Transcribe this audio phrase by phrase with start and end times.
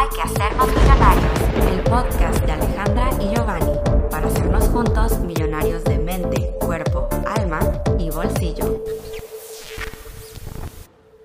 [0.00, 3.72] Hay que hacernos millonarios, el podcast de Alejandra y Giovanni,
[4.10, 7.60] para hacernos juntos millonarios de mente, cuerpo, alma
[7.98, 8.82] y bolsillo.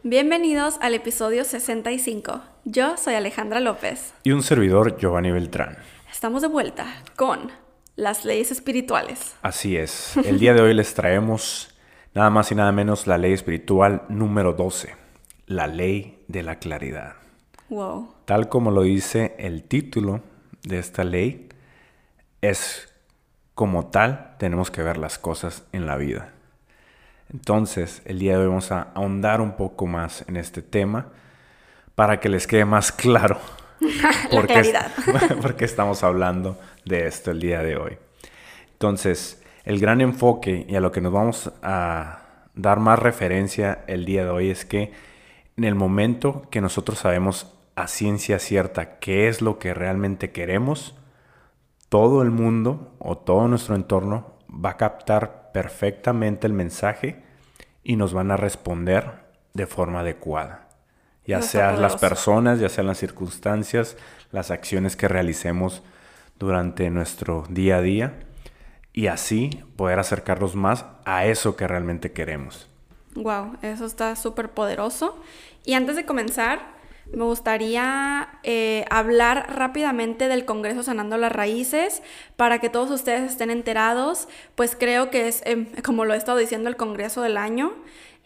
[0.04, 2.42] Bienvenidos al episodio 65.
[2.66, 4.14] Yo soy Alejandra López.
[4.24, 5.78] Y un servidor, Giovanni Beltrán.
[6.12, 6.86] Estamos de vuelta
[7.16, 7.54] con
[7.96, 9.38] las leyes espirituales.
[9.42, 10.18] Así es.
[10.18, 11.74] El día de hoy les traemos
[12.14, 14.94] nada más y nada menos la ley espiritual número 12,
[15.46, 17.14] la ley de la claridad.
[17.70, 18.15] Wow.
[18.26, 20.22] Tal como lo dice el título
[20.64, 21.48] de esta ley,
[22.42, 22.92] es
[23.54, 26.34] como tal tenemos que ver las cosas en la vida.
[27.32, 31.08] Entonces, el día de hoy vamos a ahondar un poco más en este tema
[31.94, 33.40] para que les quede más claro
[34.32, 34.92] la claridad.
[35.42, 37.98] porque estamos hablando de esto el día de hoy.
[38.74, 42.20] Entonces, el gran enfoque y a lo que nos vamos a
[42.56, 44.94] dar más referencia el día de hoy es que
[45.58, 50.96] en el momento que nosotros sabemos a ciencia cierta qué es lo que realmente queremos,
[51.90, 57.24] todo el mundo o todo nuestro entorno va a captar perfectamente el mensaje
[57.84, 60.68] y nos van a responder de forma adecuada.
[61.26, 63.98] Ya sean las personas, ya sean las circunstancias,
[64.32, 65.82] las acciones que realicemos
[66.38, 68.20] durante nuestro día a día
[68.94, 72.70] y así poder acercarnos más a eso que realmente queremos.
[73.16, 75.18] Wow, eso está súper poderoso.
[75.64, 76.75] Y antes de comenzar,
[77.14, 82.02] me gustaría eh, hablar rápidamente del Congreso Sanando las Raíces
[82.36, 86.38] para que todos ustedes estén enterados, pues creo que es, em, como lo he estado
[86.38, 87.74] diciendo, el Congreso del año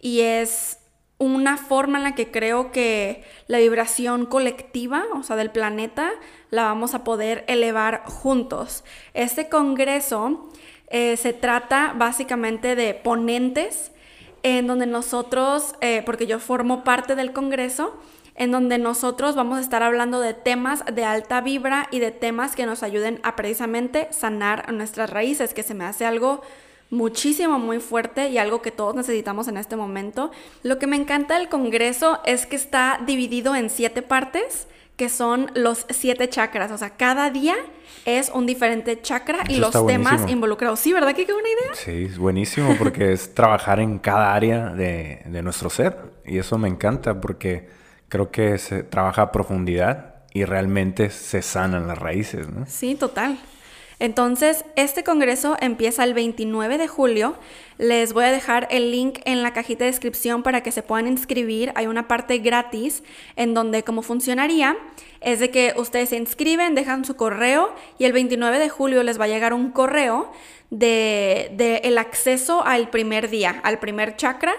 [0.02, 0.80] y es
[1.18, 6.12] una forma en la que creo que la vibración colectiva, o sea, del planeta,
[6.50, 8.86] la vamos a poder elevar juntos.
[9.14, 10.50] Este Congreso
[10.88, 13.92] eh, se trata básicamente de ponentes
[14.44, 18.00] en donde nosotros, eh, porque yo formo parte del Congreso,
[18.40, 22.56] en donde nosotros vamos a estar hablando de temas de alta vibra y de temas
[22.56, 26.42] que nos ayuden a precisamente sanar nuestras raíces, que se me hace algo
[26.90, 30.32] muchísimo, muy fuerte y algo que todos necesitamos en este momento.
[30.64, 35.52] Lo que me encanta del Congreso es que está dividido en siete partes que son
[35.54, 36.72] los siete chakras.
[36.72, 37.56] O sea, cada día
[38.06, 40.80] es un diferente chakra y los temas involucrados.
[40.80, 41.74] Sí, ¿verdad que qué buena idea?
[41.74, 45.98] Sí, es buenísimo porque es trabajar en cada área de, de, nuestro ser.
[46.26, 47.79] Y eso me encanta porque
[48.10, 52.66] creo que se trabaja a profundidad y realmente se sanan las raíces, ¿no?
[52.68, 53.38] Sí, total.
[54.00, 57.36] Entonces, este congreso empieza el 29 de julio.
[57.78, 61.08] Les voy a dejar el link en la cajita de descripción para que se puedan
[61.08, 61.74] inscribir.
[61.76, 63.04] Hay una parte gratis
[63.36, 64.78] en donde cómo funcionaría
[65.20, 69.20] es de que ustedes se inscriben, dejan su correo y el 29 de julio les
[69.20, 70.32] va a llegar un correo
[70.70, 74.54] de, de el acceso al primer día, al primer chakra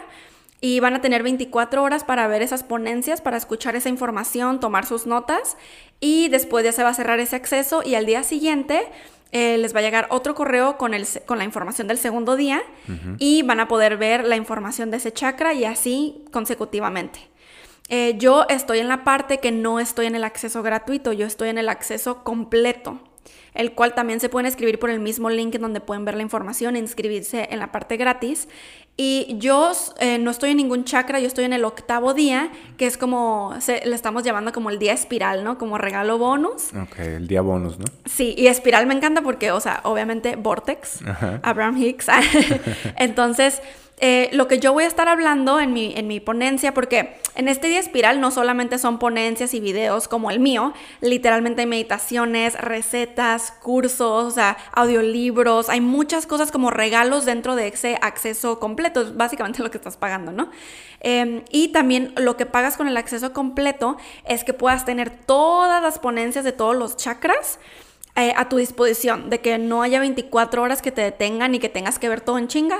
[0.61, 4.87] y van a tener 24 horas para ver esas ponencias, para escuchar esa información, tomar
[4.87, 5.57] sus notas
[6.01, 8.87] y después ya se va a cerrar ese acceso y al día siguiente
[9.33, 12.63] eh, les va a llegar otro correo con, el, con la información del segundo día
[13.19, 17.21] y van a poder ver la información de ese chakra y así consecutivamente.
[17.89, 21.49] Eh, yo estoy en la parte que no estoy en el acceso gratuito, yo estoy
[21.49, 23.01] en el acceso completo
[23.55, 26.23] el cual también se pueden escribir por el mismo link en donde pueden ver la
[26.23, 28.49] información e inscribirse en la parte gratis.
[28.97, 32.87] Y yo eh, no estoy en ningún chakra, yo estoy en el octavo día, que
[32.87, 35.57] es como, se, le estamos llamando como el día espiral, ¿no?
[35.57, 36.75] Como regalo bonus.
[36.75, 37.87] Ok, el día bonus, ¿no?
[38.05, 41.01] Sí, y espiral me encanta porque, o sea, obviamente Vortex,
[41.43, 42.09] Abraham Hicks.
[42.97, 43.63] Entonces,
[44.03, 47.49] eh, lo que yo voy a estar hablando en mi, en mi ponencia, porque en
[47.49, 50.73] este día espiral no solamente son ponencias y videos como el mío,
[51.03, 54.37] literalmente hay meditaciones, recetas, cursos,
[54.73, 59.77] audiolibros, hay muchas cosas como regalos dentro de ese acceso completo, es básicamente lo que
[59.77, 60.49] estás pagando, ¿no?
[61.01, 65.83] Em, y también lo que pagas con el acceso completo es que puedas tener todas
[65.83, 67.59] las ponencias de todos los chakras.
[68.21, 71.71] Eh, a tu disposición, de que no haya 24 horas que te detengan y que
[71.71, 72.79] tengas que ver todo en chinga.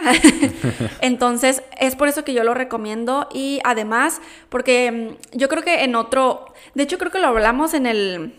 [1.01, 4.21] Entonces, es por eso que yo lo recomiendo y además,
[4.51, 8.35] porque mm, yo creo que en otro, de hecho creo que lo hablamos en el,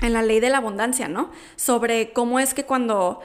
[0.00, 1.30] en la ley de la abundancia, ¿no?
[1.56, 3.20] Sobre cómo es que cuando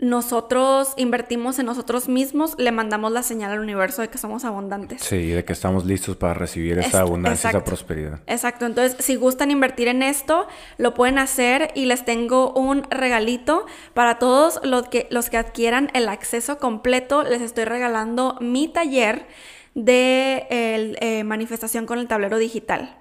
[0.00, 5.02] nosotros invertimos en nosotros mismos, le mandamos la señal al universo de que somos abundantes.
[5.02, 8.20] Sí, de que estamos listos para recibir esa abundancia, esa prosperidad.
[8.26, 10.46] Exacto, entonces si gustan invertir en esto,
[10.76, 15.90] lo pueden hacer y les tengo un regalito para todos los que, los que adquieran
[15.94, 19.26] el acceso completo, les estoy regalando mi taller
[19.74, 22.96] de eh, manifestación con el tablero digital.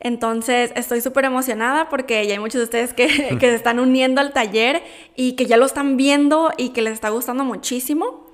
[0.00, 3.06] Entonces estoy súper emocionada porque ya hay muchos de ustedes que,
[3.40, 4.82] que se están uniendo al taller
[5.14, 8.26] y que ya lo están viendo y que les está gustando muchísimo.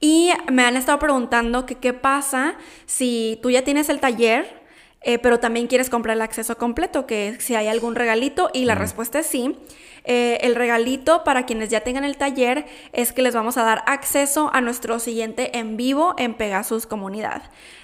[0.00, 2.54] Y me han estado preguntando que qué pasa
[2.86, 4.59] si tú ya tienes el taller
[5.02, 8.74] eh, pero también quieres comprar el acceso completo, que si hay algún regalito, y la
[8.74, 9.56] respuesta es sí.
[10.04, 13.82] Eh, el regalito para quienes ya tengan el taller es que les vamos a dar
[13.86, 17.42] acceso a nuestro siguiente en vivo en Pegasus Comunidad.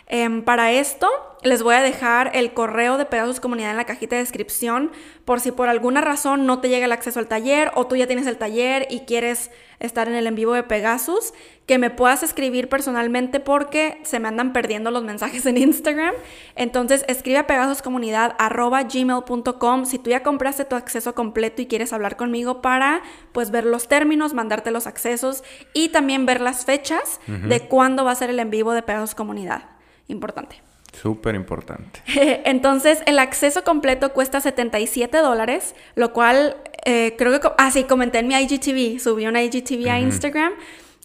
[0.08, 1.08] Em, para esto,
[1.42, 4.92] les voy a dejar el correo de Pegasus Comunidad en la cajita de descripción
[5.24, 8.06] por si por alguna razón no te llega el acceso al taller o tú ya
[8.06, 11.34] tienes el taller y quieres estar en el en vivo de Pegasus,
[11.66, 16.14] que me puedas escribir personalmente porque se me andan perdiendo los mensajes en Instagram.
[16.54, 22.62] Entonces escribe a pegasuscomunidad.gmail.com si tú ya compraste tu acceso completo y quieres hablar conmigo
[22.62, 23.02] para
[23.32, 25.42] pues ver los términos, mandarte los accesos
[25.72, 29.14] y también ver las fechas de cuándo va a ser el en vivo de Pegasus
[29.14, 29.64] Comunidad.
[30.08, 30.62] Importante.
[30.92, 32.00] Súper importante.
[32.44, 36.56] Entonces, el acceso completo cuesta 77 dólares, lo cual
[36.86, 37.48] eh, creo que...
[37.58, 40.52] Ah, sí, comenté en mi IGTV, subí una IGTV a Instagram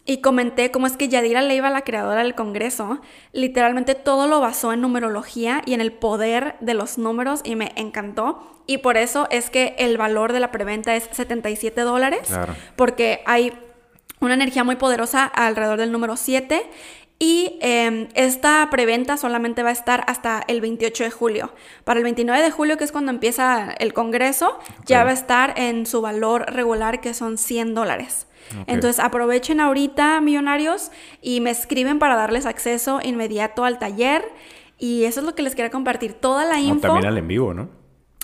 [0.04, 3.00] y comenté cómo es que Yadira Leiva, la creadora del Congreso,
[3.32, 7.72] literalmente todo lo basó en numerología y en el poder de los números y me
[7.74, 8.62] encantó.
[8.66, 12.30] Y por eso es que el valor de la preventa es 77 dólares,
[12.76, 13.52] porque hay
[14.20, 16.62] una energía muy poderosa alrededor del número 7
[17.22, 21.52] y em, esta preventa solamente va a estar hasta el 28 de julio.
[21.84, 25.56] Para el 29 de julio, que es cuando empieza el Congreso, ya va a estar
[25.56, 28.26] en su valor regular, que son 100 dólares.
[28.66, 30.90] Entonces aprovechen ahorita, millonarios,
[31.20, 34.24] y me escriben para darles acceso inmediato al taller.
[34.76, 36.14] Y eso es lo que les quería compartir.
[36.14, 36.78] Toda la info.
[36.78, 37.68] O también al en vivo, ¿no?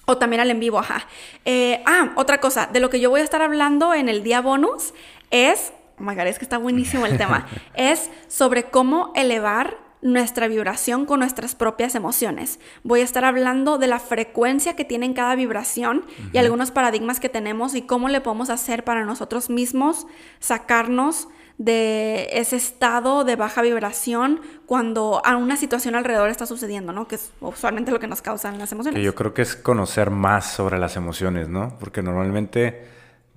[0.07, 1.07] O también al en vivo, ajá.
[1.45, 2.67] Eh, ah, otra cosa.
[2.67, 4.93] De lo que yo voy a estar hablando en el día bonus
[5.31, 10.47] es oh my God, es que está buenísimo el tema, es sobre cómo elevar nuestra
[10.47, 12.61] vibración con nuestras propias emociones.
[12.85, 17.29] Voy a estar hablando de la frecuencia que tiene cada vibración y algunos paradigmas que
[17.29, 20.07] tenemos y cómo le podemos hacer para nosotros mismos
[20.39, 21.29] sacarnos
[21.59, 27.09] de ese estado de baja vibración cuando a una situación alrededor está sucediendo, ¿no?
[27.09, 29.03] Que es usualmente lo que nos causan las emociones.
[29.03, 31.77] yo creo que es conocer más sobre las emociones, ¿no?
[31.81, 32.87] Porque normalmente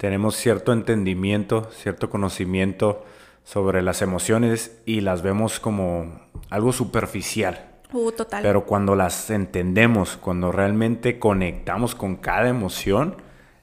[0.01, 3.05] tenemos cierto entendimiento, cierto conocimiento
[3.43, 7.69] sobre las emociones y las vemos como algo superficial.
[7.93, 8.41] Uh, total.
[8.41, 13.17] Pero cuando las entendemos, cuando realmente conectamos con cada emoción,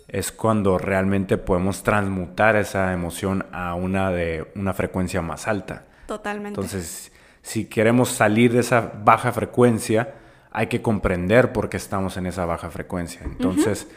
[0.07, 5.87] es cuando realmente podemos transmutar esa emoción a una de una frecuencia más alta.
[6.07, 6.51] Totalmente.
[6.51, 7.11] Entonces,
[7.43, 10.15] si queremos salir de esa baja frecuencia,
[10.53, 13.23] hay que comprender por qué estamos en esa baja frecuencia.
[13.25, 13.89] Entonces,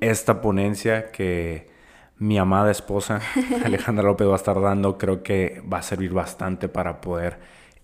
[0.00, 1.75] esta ponencia que
[2.18, 3.20] mi amada esposa,
[3.64, 7.38] Alejandra López, va a estar dando, creo que va a servir bastante para poder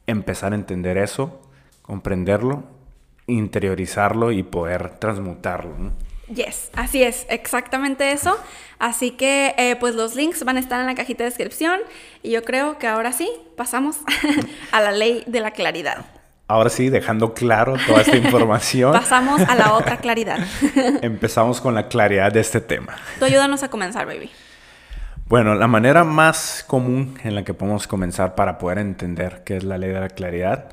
[0.07, 1.41] empezar a entender eso,
[1.83, 2.65] comprenderlo,
[3.27, 5.93] interiorizarlo y poder transmutarlo.
[6.33, 8.39] Yes, así es, exactamente eso.
[8.79, 11.81] Así que eh, pues los links van a estar en la cajita de descripción
[12.23, 13.99] y yo creo que ahora sí pasamos
[14.73, 16.07] a la ley de la claridad.
[16.53, 18.93] Ahora sí, dejando claro toda esta información.
[18.93, 20.39] Pasamos a la otra claridad.
[21.01, 22.95] Empezamos con la claridad de este tema.
[23.19, 24.31] Tú ayúdanos a comenzar, baby.
[25.29, 29.65] Bueno, la manera más común en la que podemos comenzar para poder entender qué es
[29.65, 30.69] la ley de la claridad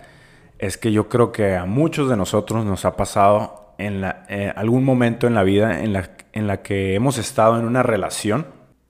[0.58, 4.84] es que yo creo que a muchos de nosotros nos ha pasado en eh, algún
[4.84, 8.48] momento en la vida en la, en la que hemos estado en una relación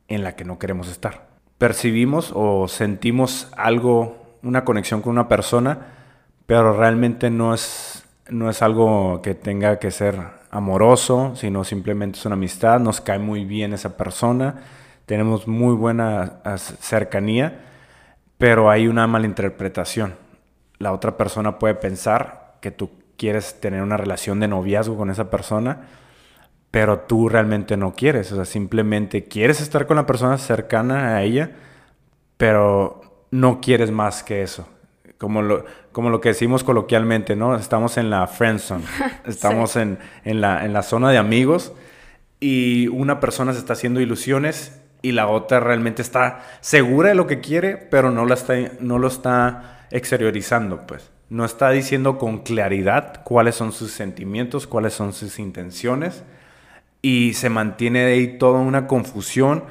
[0.08, 1.28] en la que no queremos estar.
[1.60, 5.99] Percibimos o sentimos algo, una conexión con una persona,
[6.50, 10.16] pero realmente no es, no es algo que tenga que ser
[10.50, 14.56] amoroso, sino simplemente es una amistad, nos cae muy bien esa persona,
[15.06, 17.66] tenemos muy buena cercanía,
[18.40, 20.16] pero hay una malinterpretación.
[20.80, 25.30] La otra persona puede pensar que tú quieres tener una relación de noviazgo con esa
[25.30, 25.81] persona,
[26.71, 31.21] pero tú realmente no quieres, o sea, simplemente quieres estar con la persona cercana a
[31.21, 31.52] ella,
[32.38, 34.68] pero no quieres más que eso
[35.19, 37.56] como lo, como lo que decimos coloquialmente, ¿no?
[37.56, 38.85] Estamos en la friend zone,
[39.26, 41.73] estamos en, la, en la zona de amigos
[42.40, 47.28] y una persona se está haciendo ilusiones y la otra realmente está segura de lo
[47.28, 51.11] que quiere, pero no, la está, no lo está exteriorizando, pues.
[51.30, 56.23] No está diciendo con claridad cuáles son sus sentimientos, cuáles son sus intenciones
[57.02, 59.64] y se mantiene de ahí toda una confusión,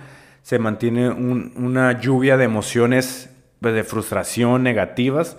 [0.42, 5.36] se mantiene una lluvia de emociones de frustración, negativas.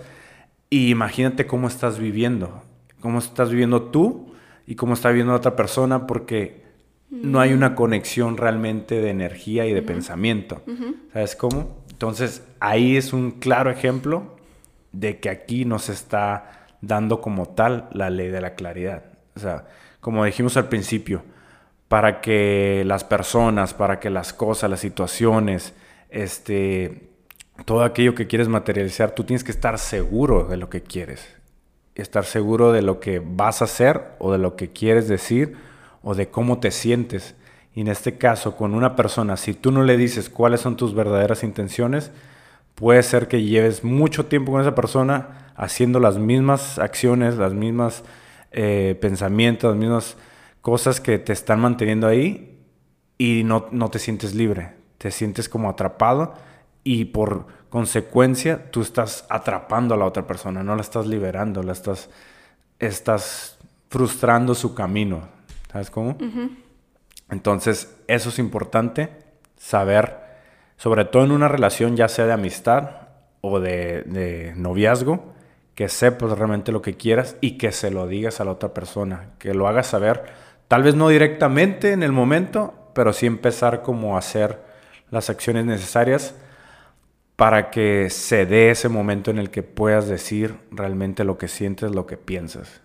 [0.68, 2.62] Y imagínate cómo estás viviendo,
[3.00, 4.34] cómo estás viviendo tú
[4.66, 6.62] y cómo está viviendo otra persona, porque
[7.10, 10.62] no hay una conexión realmente de energía y de pensamiento.
[11.12, 11.80] ¿Sabes cómo?
[11.90, 14.36] Entonces, ahí es un claro ejemplo
[14.92, 19.04] de que aquí nos está dando como tal la ley de la claridad.
[19.34, 19.66] O sea,
[20.00, 21.22] como dijimos al principio,
[21.88, 25.74] para que las personas, para que las cosas, las situaciones,
[26.08, 27.09] este,
[27.64, 31.36] todo aquello que quieres materializar, tú tienes que estar seguro de lo que quieres.
[31.94, 35.56] estar seguro de lo que vas a hacer o de lo que quieres decir
[36.02, 37.34] o de cómo te sientes.
[37.74, 40.94] Y en este caso, con una persona, si tú no le dices cuáles son tus
[40.94, 42.10] verdaderas intenciones,
[42.74, 48.02] puede ser que lleves mucho tiempo con esa persona haciendo las mismas acciones, las mismas
[48.50, 50.16] eh, pensamientos, las mismas
[50.62, 52.58] cosas que te están manteniendo ahí
[53.18, 56.34] y no, no te sientes libre, te sientes como atrapado
[56.84, 61.72] y por consecuencia tú estás atrapando a la otra persona, no la estás liberando, la
[61.72, 62.10] estás,
[62.78, 63.58] estás
[63.88, 65.28] frustrando su camino.
[65.70, 66.16] ¿Sabes cómo?
[67.30, 69.10] Entonces, eso es importante,
[69.56, 70.16] saber,
[70.76, 72.90] sobre todo en una relación ya sea de amistad
[73.40, 75.32] o de, de noviazgo,
[75.74, 79.30] que sepas realmente lo que quieras y que se lo digas a la otra persona,
[79.38, 80.24] que lo hagas saber,
[80.66, 84.60] tal vez no directamente en el momento, pero sí empezar como a hacer
[85.10, 86.34] las acciones necesarias
[87.40, 91.90] para que se dé ese momento en el que puedas decir realmente lo que sientes,
[91.90, 92.82] lo que piensas.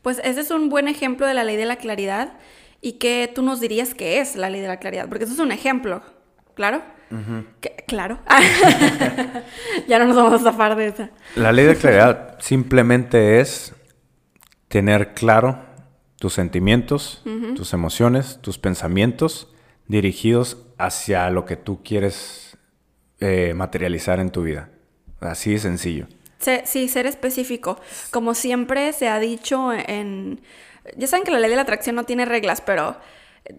[0.00, 2.34] Pues ese es un buen ejemplo de la ley de la claridad
[2.80, 5.40] y que tú nos dirías que es la ley de la claridad, porque eso es
[5.40, 6.04] un ejemplo,
[6.54, 6.84] ¿claro?
[7.88, 8.20] claro.
[9.88, 11.10] ya no nos vamos a zafar de esa.
[11.34, 13.74] La ley de claridad simplemente es
[14.68, 15.58] tener claro
[16.20, 17.24] tus sentimientos,
[17.56, 19.52] tus emociones, tus pensamientos
[19.88, 22.51] dirigidos hacia lo que tú quieres
[23.22, 24.68] eh, materializar en tu vida.
[25.20, 26.08] Así de sencillo.
[26.64, 27.78] Sí, ser específico.
[28.10, 30.40] Como siempre se ha dicho en...
[30.96, 32.96] Ya saben que la ley de la atracción no tiene reglas, pero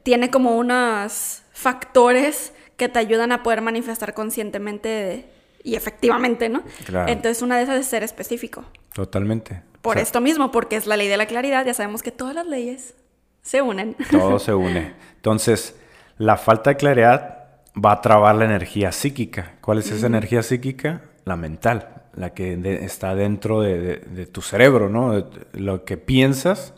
[0.03, 5.29] tiene como unos factores que te ayudan a poder manifestar conscientemente
[5.63, 6.63] y efectivamente, ¿no?
[6.85, 7.09] Claro.
[7.09, 8.65] Entonces una de esas es ser específico.
[8.93, 9.63] Totalmente.
[9.81, 12.47] Por esto mismo, porque es la ley de la claridad, ya sabemos que todas las
[12.47, 12.95] leyes
[13.41, 13.95] se unen.
[14.11, 14.93] Todo se une.
[15.15, 15.75] Entonces,
[16.17, 17.42] la falta de claridad
[17.75, 19.53] va a trabar la energía psíquica.
[19.61, 21.01] ¿Cuál es esa energía psíquica?
[21.25, 25.25] La mental la que está dentro de, tu cerebro, ¿no?
[25.53, 26.73] Lo que piensas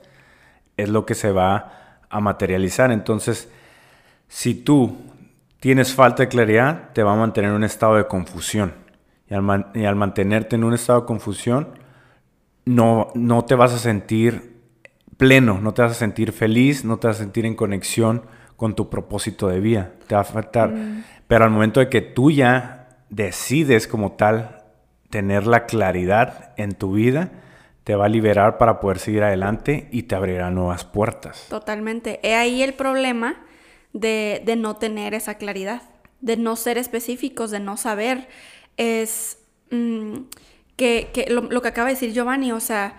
[0.78, 2.92] es lo que se va a materializar.
[2.92, 3.50] Entonces,
[4.28, 4.98] si tú
[5.60, 8.74] tienes falta de claridad, te va a mantener en un estado de confusión.
[9.30, 11.70] Y al, mantenerte en un estado de confusión,
[12.66, 14.62] no, no te vas a sentir
[15.18, 18.24] pleno, no te vas a sentir feliz, no te vas a sentir en conexión
[18.56, 19.92] con tu propósito de vida.
[20.08, 20.70] Te va a faltar.
[20.70, 21.04] Mm.
[21.28, 24.64] Pero al momento de que tú ya decides como tal
[25.10, 27.32] tener la claridad en tu vida
[27.86, 31.46] te va a liberar para poder seguir adelante y te abrirá nuevas puertas.
[31.50, 32.20] Totalmente.
[32.24, 33.36] He ahí el problema
[33.94, 35.84] de, no tener esa claridad,
[36.20, 38.28] de no ser específicos, de no saber.
[38.76, 39.38] Es
[39.70, 40.16] mm,
[40.76, 42.96] que, lo, lo, que acaba de decir Giovanni, o sea,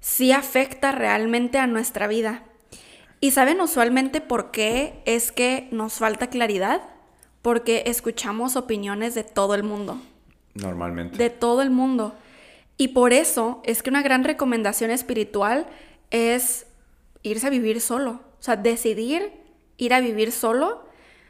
[0.00, 2.44] sí afecta realmente a nuestra vida.
[3.22, 6.82] ¿Y saben usualmente por qué es que nos falta claridad?
[7.40, 10.02] Porque escuchamos opiniones de todo el mundo.
[10.54, 11.18] Normalmente.
[11.18, 12.16] De todo el mundo.
[12.76, 15.68] Y por eso es que una gran recomendación espiritual
[16.10, 16.66] es
[17.22, 18.22] irse a vivir solo.
[18.40, 19.30] O sea, decidir
[19.76, 20.84] ir a vivir solo,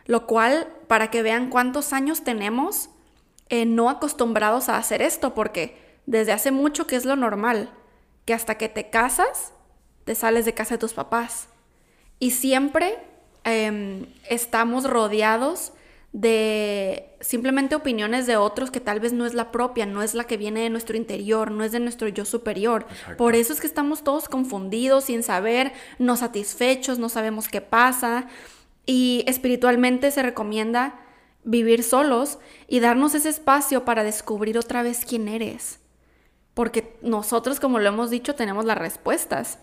[0.07, 2.89] lo cual, para que vean cuántos años tenemos
[3.51, 7.69] eh, no acostumbrados a hacer esto, porque desde hace mucho que es lo normal,
[8.25, 9.53] que hasta que te casas,
[10.07, 11.49] te sales de casa de tus papás.
[12.23, 12.95] Y siempre
[13.43, 15.73] em, estamos rodeados
[16.13, 20.23] de simplemente opiniones de otros que tal vez no es la propia, no es la
[20.23, 22.87] que viene de nuestro interior, no es de nuestro yo superior.
[23.19, 28.29] Por eso es que estamos todos confundidos, sin saber, no satisfechos, no sabemos qué pasa.
[28.87, 31.01] Y espiritualmente se recomienda
[31.43, 32.39] vivir solos
[32.69, 35.81] y darnos ese espacio para descubrir otra vez quién eres.
[36.55, 39.59] Porque nosotros, como lo hemos dicho, tenemos las respuestas.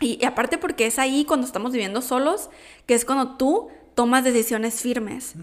[0.00, 2.50] Y, y aparte porque es ahí cuando estamos viviendo solos,
[2.86, 5.34] que es cuando tú tomas decisiones firmes.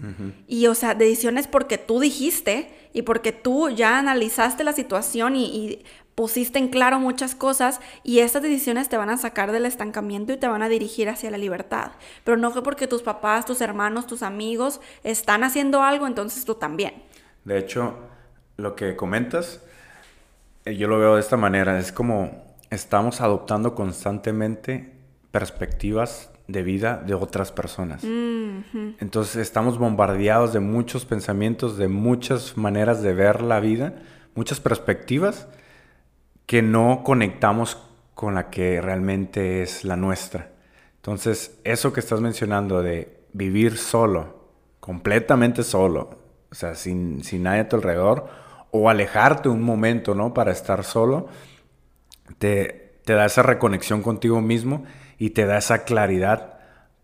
[0.46, 5.84] Y, o sea, decisiones porque tú dijiste y porque tú ya analizaste la situación y,
[6.14, 10.38] pusiste en claro muchas cosas y esas decisiones te van a sacar del estancamiento y
[10.38, 11.92] te van a dirigir hacia la libertad.
[12.24, 16.54] Pero no fue porque tus papás, tus hermanos, tus amigos están haciendo algo, entonces tú
[16.54, 16.94] también.
[17.44, 17.98] De hecho,
[18.56, 19.60] lo que comentas,
[20.64, 24.92] eh, yo lo veo de esta manera, es como estamos adoptando constantemente
[25.30, 28.04] perspectivas de vida de otras personas.
[28.04, 33.94] Entonces estamos bombardeados de muchos pensamientos, de muchas maneras de ver la vida,
[34.34, 35.48] muchas perspectivas
[36.46, 37.78] que no conectamos
[38.14, 40.50] con la que realmente es la nuestra.
[40.96, 46.18] Entonces, eso que estás mencionando de vivir solo, completamente solo,
[46.50, 48.28] o sea, sin, sin nadie a tu alrededor,
[48.70, 50.32] o alejarte un momento, ¿no?
[50.32, 51.28] Para estar solo,
[52.38, 54.84] te, te da esa reconexión contigo mismo
[55.18, 56.54] y te da esa claridad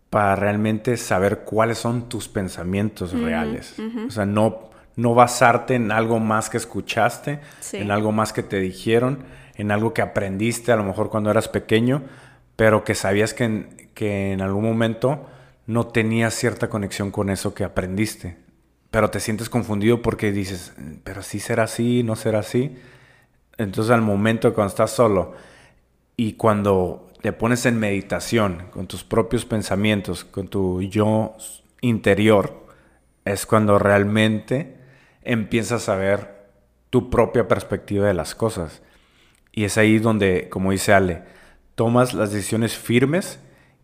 [0.09, 3.75] para realmente saber cuáles son tus pensamientos reales.
[4.07, 7.77] O sea, no, no basarte en algo más que escuchaste, Sí.
[7.77, 9.23] en algo más que te dijeron,
[9.55, 12.03] en algo que aprendiste a lo mejor cuando eras pequeño,
[12.55, 15.27] pero que sabías que en, que en algún momento
[15.65, 18.37] no tenías cierta conexión con eso que aprendiste.
[18.91, 22.77] Pero te sientes confundido porque dices, pero sí será así, no será así.
[23.57, 25.33] Entonces al momento cuando estás solo
[26.15, 31.35] y cuando te pones en meditación con tus propios pensamientos, con tu yo
[31.81, 32.65] interior,
[33.25, 34.77] es cuando realmente
[35.21, 36.43] empiezas a ver
[36.89, 38.81] tu propia perspectiva de las cosas.
[39.51, 41.23] Y es ahí donde, como dice Ale,
[41.75, 43.39] tomas las decisiones firmes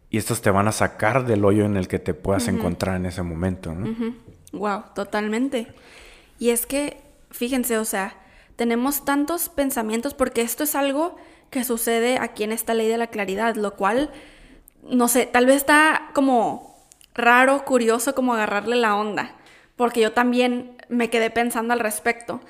[0.09, 3.05] y estas te van a sacar del hoyo en el que te puedas encontrar en
[3.05, 3.73] ese momento.
[3.73, 4.15] ¿no?
[4.51, 5.67] Wow, totalmente.
[6.39, 6.97] Y es que,
[7.29, 8.15] fíjense, o sea,
[8.59, 11.15] tenemos tantos pensamientos porque esto es algo
[11.49, 14.11] que sucede aquí en esta ley de la claridad, lo cual,
[14.83, 16.75] no sé, tal vez está como
[17.15, 19.33] raro, curioso, como agarrarle la onda,
[19.77, 22.41] porque yo también me quedé pensando al respecto.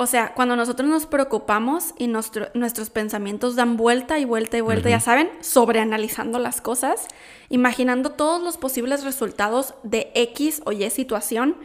[0.00, 4.60] O sea, cuando nosotros nos preocupamos y nuestro- nuestros pensamientos dan vuelta y vuelta y
[4.60, 7.08] vuelta, ya saben, sobreanalizando las cosas,
[7.48, 11.56] imaginando todos los posibles resultados de X o Y situación,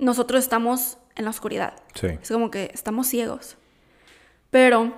[0.00, 1.74] nosotros estamos en la oscuridad.
[1.94, 2.06] Sí.
[2.22, 3.56] Es como que estamos ciegos.
[4.50, 4.94] Pero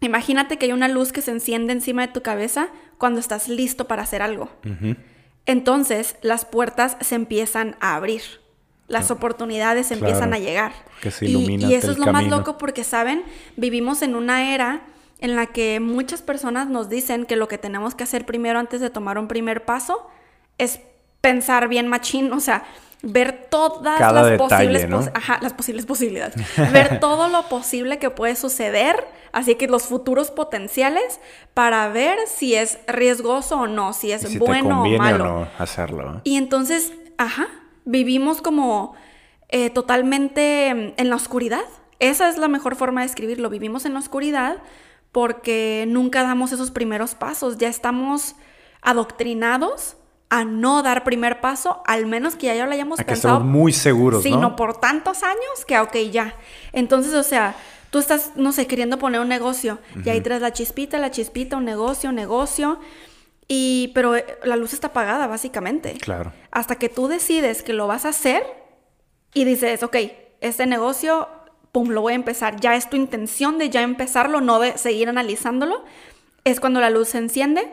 [0.00, 2.68] imagínate que hay una luz que se enciende encima de tu cabeza
[2.98, 4.50] cuando estás listo para hacer algo.
[5.46, 8.22] Entonces las puertas se empiezan a abrir.
[8.86, 10.04] Las oportunidades Claro.
[10.04, 10.72] empiezan a llegar.
[11.00, 13.24] Que se ilumina y, eso es lo más loco porque, ¿saben?
[13.56, 14.82] Vivimos en una era
[15.20, 18.82] en la que muchas personas nos dicen que lo que tenemos que hacer primero antes
[18.82, 20.06] de tomar un primer paso
[20.58, 20.80] es
[21.22, 22.64] pensar bien machín, o sea,
[23.06, 24.96] ver todas Cada las detalle, posibles ¿no?
[24.98, 26.34] pos- ajá, las posibles posibilidades.
[26.72, 31.20] ver todo lo posible que puede suceder, así que los futuros potenciales
[31.54, 35.24] para ver si es riesgoso o no, si es si bueno te o malo.
[35.24, 36.16] o no hacerlo.
[36.16, 36.20] ¿eh?
[36.24, 37.46] Y entonces, ajá,
[37.84, 38.94] vivimos como
[39.48, 41.64] eh, totalmente en la oscuridad.
[42.00, 43.50] Esa es la mejor forma de escribirlo.
[43.50, 44.56] Vivimos en la oscuridad
[45.12, 47.56] porque nunca damos esos primeros pasos.
[47.58, 48.34] Ya estamos
[48.82, 49.96] adoctrinados
[50.34, 53.34] a no dar primer paso, al menos que ya lo hayamos A que pensado.
[53.36, 54.40] estamos muy seguros, Sí, ¿no?
[54.40, 56.34] no por tantos años que, ok, ya.
[56.72, 57.54] Entonces, o sea,
[57.90, 61.56] tú estás, no sé, queriendo poner un negocio y ahí traes la chispita, la chispita,
[61.56, 62.80] un negocio, un negocio.
[63.46, 65.92] Y, pero eh, la luz está apagada, básicamente.
[66.00, 66.32] Claro.
[66.50, 68.42] Hasta que tú decides que lo vas a hacer
[69.34, 69.96] y dices, ok,
[70.40, 71.28] este negocio,
[71.70, 72.58] pum, lo voy a empezar.
[72.58, 75.84] Ya es tu intención de ya empezarlo, no de seguir analizándolo.
[76.44, 77.70] Es cuando la luz se enciende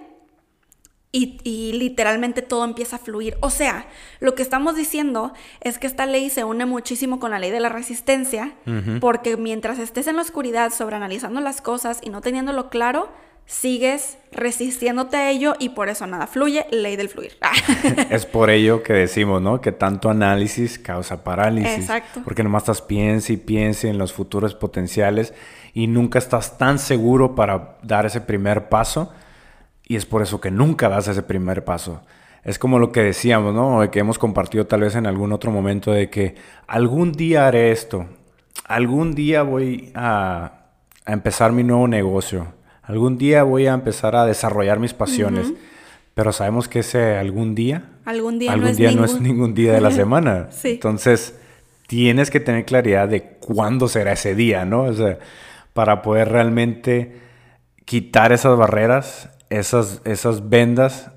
[1.11, 3.37] y, y literalmente todo empieza a fluir.
[3.41, 3.87] O sea,
[4.19, 7.59] lo que estamos diciendo es que esta ley se une muchísimo con la ley de
[7.59, 8.53] la resistencia,
[8.99, 13.09] porque mientras estés en la oscuridad sobreanalizando las cosas y no teniéndolo claro,
[13.45, 17.37] sigues resistiéndote a ello y por eso nada fluye, ley del fluir.
[18.09, 19.59] Es por ello que decimos, ¿no?
[19.59, 21.79] Que tanto análisis causa parálisis.
[21.79, 22.21] Exacto.
[22.23, 25.33] Porque nomás estás piense y piense en los futuros potenciales
[25.73, 29.11] y nunca estás tan seguro para dar ese primer paso.
[29.87, 32.01] Y es por eso que nunca das ese primer paso.
[32.43, 33.89] Es como lo que decíamos, ¿no?
[33.91, 36.35] Que hemos compartido tal vez en algún otro momento de que
[36.67, 38.07] algún día haré esto.
[38.65, 40.63] Algún día voy a,
[41.05, 42.47] a empezar mi nuevo negocio.
[42.83, 45.53] Algún día voy a empezar a desarrollar mis pasiones.
[46.13, 49.23] Pero sabemos que ese algún día Algún día no algún es día no es ningún-
[49.27, 50.47] ningún día de la semana.
[50.51, 50.71] Sí.
[50.71, 51.39] Entonces,
[51.87, 54.83] tienes que tener claridad de cuándo será ese día, ¿no?
[54.83, 55.19] O sea,
[55.73, 57.19] para poder realmente
[57.85, 61.11] quitar esas barreras, esas, esas vendas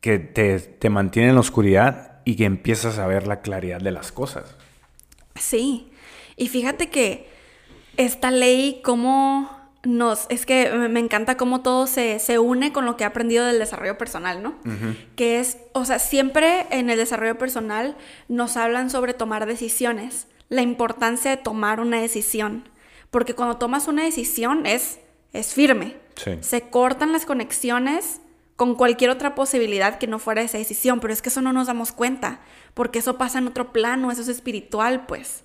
[0.00, 3.92] que te, te mantienen en la oscuridad y que empiezas a ver la claridad de
[3.92, 4.56] las cosas.
[5.36, 5.92] Sí,
[6.36, 7.28] y fíjate que
[7.96, 9.50] esta ley, cómo
[9.84, 13.44] nos, es que me encanta cómo todo se, se une con lo que he aprendido
[13.46, 14.56] del desarrollo personal, ¿no?
[15.14, 17.96] Que es, o sea, siempre en el desarrollo personal
[18.28, 22.68] nos hablan sobre tomar decisiones, la importancia de tomar una decisión,
[23.10, 24.98] porque cuando tomas una decisión es,
[25.38, 26.32] es firme, Sí.
[26.40, 28.20] se cortan las conexiones
[28.56, 31.66] con cualquier otra posibilidad que no fuera esa decisión, pero es que eso no nos
[31.66, 32.40] damos cuenta,
[32.72, 35.44] porque eso pasa en otro plano, eso es espiritual, pues.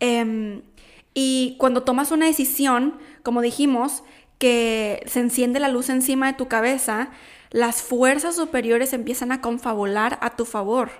[0.00, 0.62] Em,
[1.14, 4.02] y cuando tomas una decisión, como dijimos,
[4.38, 7.10] que se enciende la luz encima de tu cabeza,
[7.50, 10.90] las fuerzas superiores empiezan a confabular a tu favor.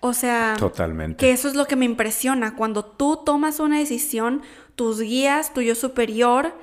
[0.00, 1.16] O sea, Totalmente.
[1.18, 2.56] que eso es lo que me impresiona.
[2.56, 4.42] Cuando tú tomas una decisión,
[4.74, 6.54] tus guías, tu yo superior,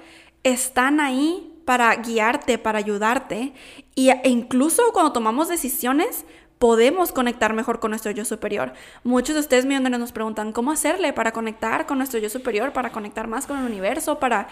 [0.49, 3.53] están ahí para guiarte, para ayudarte.
[3.95, 6.25] Y, e incluso cuando tomamos decisiones,
[6.59, 8.73] podemos conectar mejor con nuestro yo superior.
[9.03, 12.91] Muchos de ustedes millonarios nos preguntan cómo hacerle para conectar con nuestro yo superior, para
[12.91, 14.47] conectar más con el universo, para,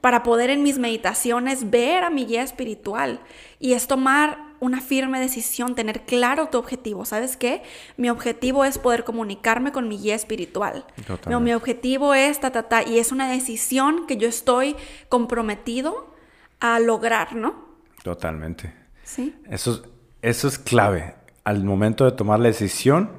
[0.00, 3.20] para poder en mis meditaciones ver a mi guía espiritual.
[3.58, 7.04] Y es tomar una firme decisión, tener claro tu objetivo.
[7.04, 7.62] ¿Sabes qué?
[7.96, 10.84] Mi objetivo es poder comunicarme con mi guía espiritual.
[11.28, 12.82] No, mi objetivo es ta, ta, ta.
[12.82, 14.76] Y es una decisión que yo estoy
[15.08, 16.14] comprometido
[16.60, 17.70] a lograr, ¿no?
[18.02, 18.72] Totalmente.
[19.02, 19.34] Sí.
[19.48, 19.82] Eso,
[20.22, 21.14] eso es clave.
[21.44, 23.10] Al momento de tomar la decisión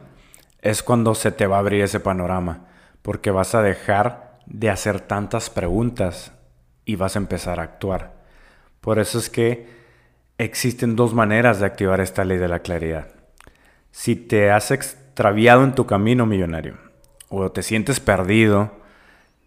[0.62, 2.68] es cuando se te va a abrir ese panorama.
[3.02, 6.34] Porque vas a dejar de hacer tantas preguntas
[6.86, 8.14] y vas a empezar a actuar.
[8.80, 9.81] Por eso es que
[10.44, 13.10] existen dos maneras de activar esta ley de la claridad.
[13.92, 16.78] Si te has extraviado en tu camino millonario
[17.30, 18.72] o te sientes perdido,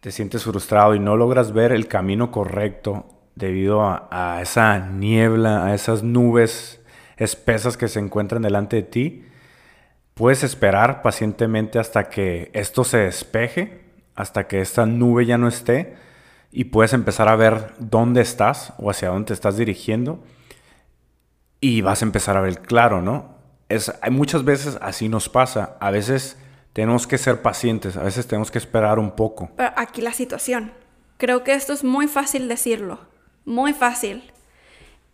[0.00, 5.74] te sientes frustrado y no logras ver el camino correcto debido a, esa niebla, a
[5.74, 6.80] esas nubes
[7.16, 9.24] espesas que se encuentran delante de ti,
[10.14, 13.80] puedes esperar pacientemente hasta que esto se despeje,
[14.14, 15.96] hasta que esta nube ya no esté
[16.52, 20.22] y puedes empezar a ver dónde estás o hacia dónde te estás dirigiendo
[21.64, 23.38] y vas a empezar a ver claro, ¿no?
[23.70, 25.78] Es, hay muchas veces así nos pasa.
[25.80, 26.36] A veces
[26.74, 29.48] tenemos que ser pacientes, a veces tenemos que esperar un poco.
[29.56, 30.74] Pero aquí la situación.
[31.16, 32.98] Creo que esto es muy fácil decirlo.
[33.46, 34.30] Muy fácil.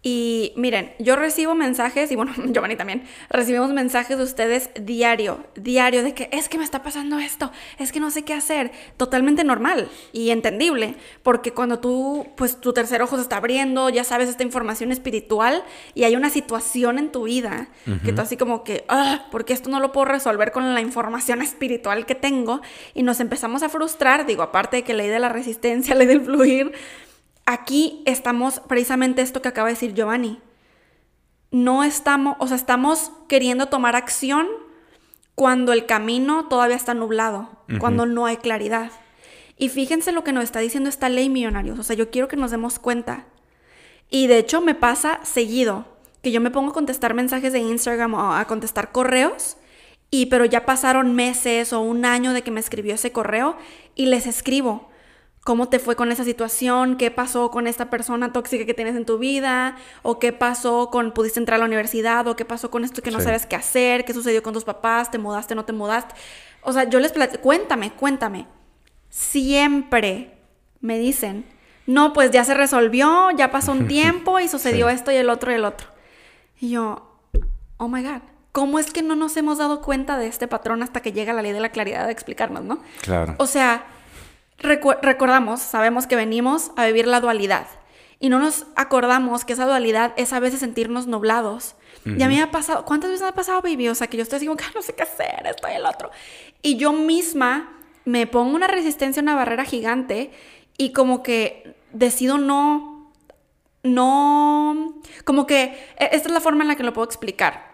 [0.02, 6.02] Y miren, yo recibo mensajes, y bueno, Giovanni también, recibimos mensajes de ustedes diario, diario,
[6.02, 8.72] de que es que me está pasando esto, es que no sé qué hacer.
[8.96, 14.04] Totalmente normal y entendible, porque cuando tú, pues tu tercer ojo se está abriendo, ya
[14.04, 17.68] sabes esta información espiritual y hay una situación en tu vida
[18.04, 21.42] que tú así como que, ah, porque esto no lo puedo resolver con la información
[21.42, 22.60] espiritual que tengo,
[22.94, 26.22] y nos empezamos a frustrar, digo, aparte de que ley de la resistencia, ley del
[26.22, 26.72] fluir
[27.50, 30.38] aquí estamos precisamente esto que acaba de decir Giovanni.
[31.50, 34.46] No estamos, o sea, estamos queriendo tomar acción
[35.34, 37.48] cuando el camino todavía está nublado,
[37.80, 38.92] cuando no hay claridad.
[39.56, 41.78] Y fíjense lo que nos está diciendo esta ley millonarios.
[41.78, 43.26] O sea, yo quiero que nos demos cuenta.
[44.10, 45.86] Y de hecho me pasa seguido
[46.22, 49.56] que yo me pongo a contestar mensajes de Instagram o a contestar correos
[50.10, 53.56] y pero ya pasaron meses o un año de que me escribió ese correo
[53.94, 54.89] y les escribo
[55.44, 59.07] cómo te fue con esa situación, qué pasó con esta persona tóxica que tienes en
[59.07, 62.85] tu vida, o qué pasó con, pudiste entrar a la universidad, o qué pasó con
[62.85, 65.72] esto que no sabes qué hacer, qué sucedió con tus papás, te mudaste, no te
[65.72, 66.14] mudaste.
[66.62, 68.46] O sea, yo les platico, cuéntame, cuéntame.
[69.09, 70.38] Siempre
[70.81, 71.46] me dicen,
[71.87, 75.50] no, pues ya se resolvió, ya pasó un tiempo y sucedió esto y el otro
[75.50, 75.88] y el otro.
[76.61, 77.16] Y yo,
[77.79, 78.20] oh my God.
[78.53, 81.40] ¿Cómo es que no nos hemos dado cuenta de este patrón hasta que llega la
[81.40, 82.81] ley de la claridad de explicarnos, no?
[83.00, 83.37] Claro.
[83.38, 83.85] O sea,
[84.60, 87.66] recordamos, sabemos que venimos a vivir la dualidad
[88.22, 91.74] y no nos acordamos que esa dualidad es a veces sentirnos nublados.
[92.04, 93.88] Y a mí me ha pasado, ¿cuántas veces me ha pasado, baby?
[93.88, 95.86] O sea, que yo estoy así como que no sé qué hacer, esto y el
[95.86, 96.10] otro.
[96.62, 100.30] Y yo misma me pongo una resistencia, una barrera gigante
[100.76, 103.10] y como que decido no,
[103.82, 107.70] no, como que e, esta es la forma en la que lo puedo explicar.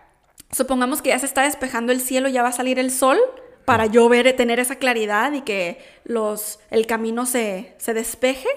[0.53, 3.19] Supongamos que ya se está despejando el cielo, ya va a salir el sol
[3.67, 8.49] para yo ver, tener esa claridad y que los, el camino se, se despeje.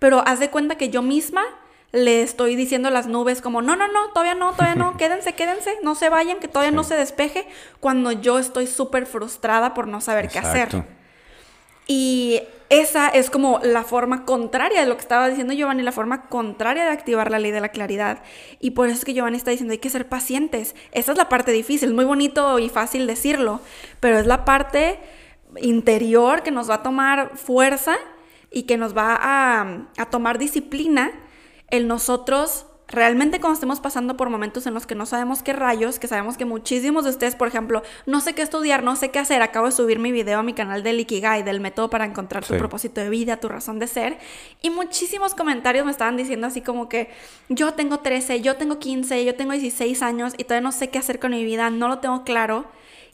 [0.00, 1.44] Pero haz de cuenta que yo misma
[1.92, 5.34] le estoy diciendo a las nubes como, no, no, no, todavía no, todavía no, quédense,
[5.34, 7.46] quédense, no se vayan, que todavía no se despeje,
[7.80, 10.84] cuando yo estoy súper frustrada por no saber qué hacer.
[11.86, 16.22] Y esa es como la forma contraria de lo que estaba diciendo Giovanni, la forma
[16.28, 18.22] contraria de activar la ley de la claridad.
[18.58, 20.74] Y por eso es que Giovanni está diciendo, hay que ser pacientes.
[20.90, 23.60] Esa es la parte difícil, muy bonito y fácil decirlo,
[24.00, 24.98] pero es la parte
[25.60, 27.96] interior que nos va a tomar fuerza
[28.50, 31.12] y que nos va a, a tomar disciplina
[31.68, 35.98] el nosotros realmente cuando estemos pasando por momentos en los que no sabemos qué rayos,
[35.98, 39.18] que sabemos que muchísimos de ustedes, por ejemplo, no sé qué estudiar, no sé qué
[39.18, 42.44] hacer, acabo de subir mi video a mi canal de Ikigai, del método para encontrar
[42.44, 44.18] tu propósito de vida, tu razón de ser,
[44.62, 47.10] y muchísimos comentarios me estaban diciendo así como que
[47.48, 50.98] yo tengo 13, yo tengo 15, yo tengo 16 años y todavía no sé qué
[50.98, 52.66] hacer con mi vida, no lo tengo claro.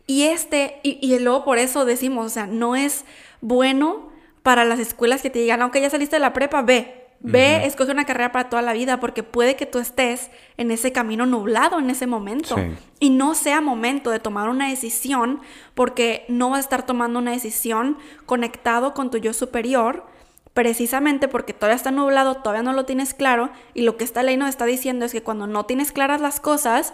[0.07, 3.05] Y este, y, y luego por eso decimos, o sea, no es
[3.41, 4.11] bueno
[4.43, 7.93] para las escuelas que te digan, aunque ya saliste de la prepa, ve, Ve, escoge
[7.93, 11.79] una carrera para toda la vida porque puede que tú estés en ese camino nublado
[11.79, 12.57] en ese momento.
[12.99, 15.41] Y no sea momento de tomar una decisión
[15.75, 20.05] porque no vas a estar tomando una decisión conectado con tu yo superior
[20.53, 24.37] precisamente porque todavía está nublado, todavía no lo tienes claro y lo que esta ley
[24.37, 26.93] nos está diciendo es que cuando no tienes claras las cosas,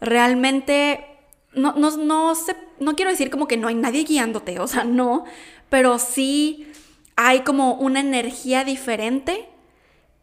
[0.00, 1.04] realmente
[1.52, 4.84] no, no, no, sé, no quiero decir como que no hay nadie guiándote, o sea,
[4.84, 5.24] no,
[5.68, 6.72] pero sí
[7.16, 9.48] hay como una energía diferente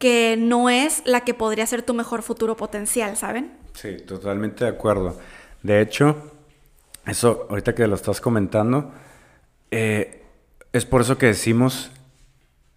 [0.02, 3.52] que no es la que podría ser tu mejor futuro potencial, ¿saben?
[3.74, 5.16] Sí, totalmente de acuerdo.
[5.62, 6.16] De hecho,
[7.06, 8.90] eso, ahorita que lo estás comentando,
[9.70, 10.24] eh,
[10.72, 11.92] es por eso que decimos,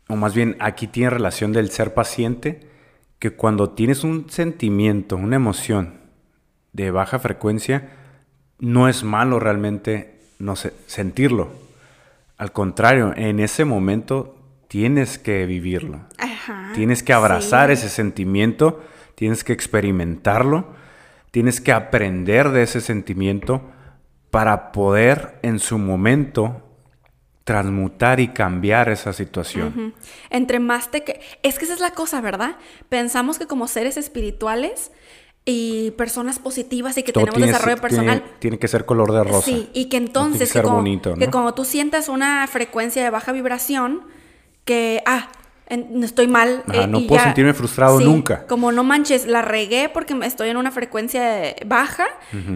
[0.08, 2.70] o más bien aquí tiene relación del ser paciente,
[3.18, 5.96] que cuando tienes un sentimiento, una emoción
[6.74, 7.90] de baja frecuencia,
[8.60, 11.50] no es malo realmente no sentirlo.
[12.38, 14.35] Al contrario, en ese momento
[14.68, 16.02] tienes que vivirlo.
[16.74, 18.84] tienes que abrazar ese sentimiento,
[19.16, 20.74] tienes que experimentarlo,
[21.32, 23.62] tienes que aprender de ese sentimiento
[24.32, 26.62] para poder en su momento
[27.46, 29.94] transmutar y cambiar esa situación.
[30.30, 31.04] Entre más te...
[31.04, 31.22] Que...
[31.44, 32.58] Es que esa es la cosa, ¿verdad?
[32.90, 34.92] Pensamos que como seres espirituales
[35.46, 38.24] y personas positivas y que tenemos desarrollo personal.
[38.40, 39.46] Tiene, que ser color de rosa.
[39.46, 44.02] Sí, y que entonces, que, como, que como tú sientas una frecuencia de baja vibración,
[44.66, 45.30] que, ah,
[45.68, 46.64] estoy mal.
[46.74, 48.46] Eh, no puedo sentirme frustrado nunca.
[48.48, 52.08] Como no manches, la regué porque estoy en una frecuencia baja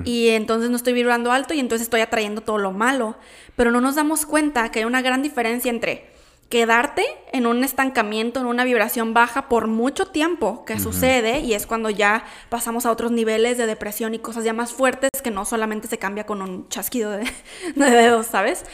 [0.03, 3.15] y entonces no estoy vibrando alto y entonces estoy atrayendo todo lo malo.
[3.55, 6.09] Pero no nos damos cuenta que hay una gran diferencia entre
[6.49, 11.67] quedarte en un estancamiento, en una vibración baja por mucho tiempo que sucede y es
[11.67, 15.45] cuando ya pasamos a otros niveles de depresión y cosas ya más fuertes que no
[15.45, 17.31] solamente se cambia con un chasquido de,
[17.75, 18.65] dedos, ¿sabes?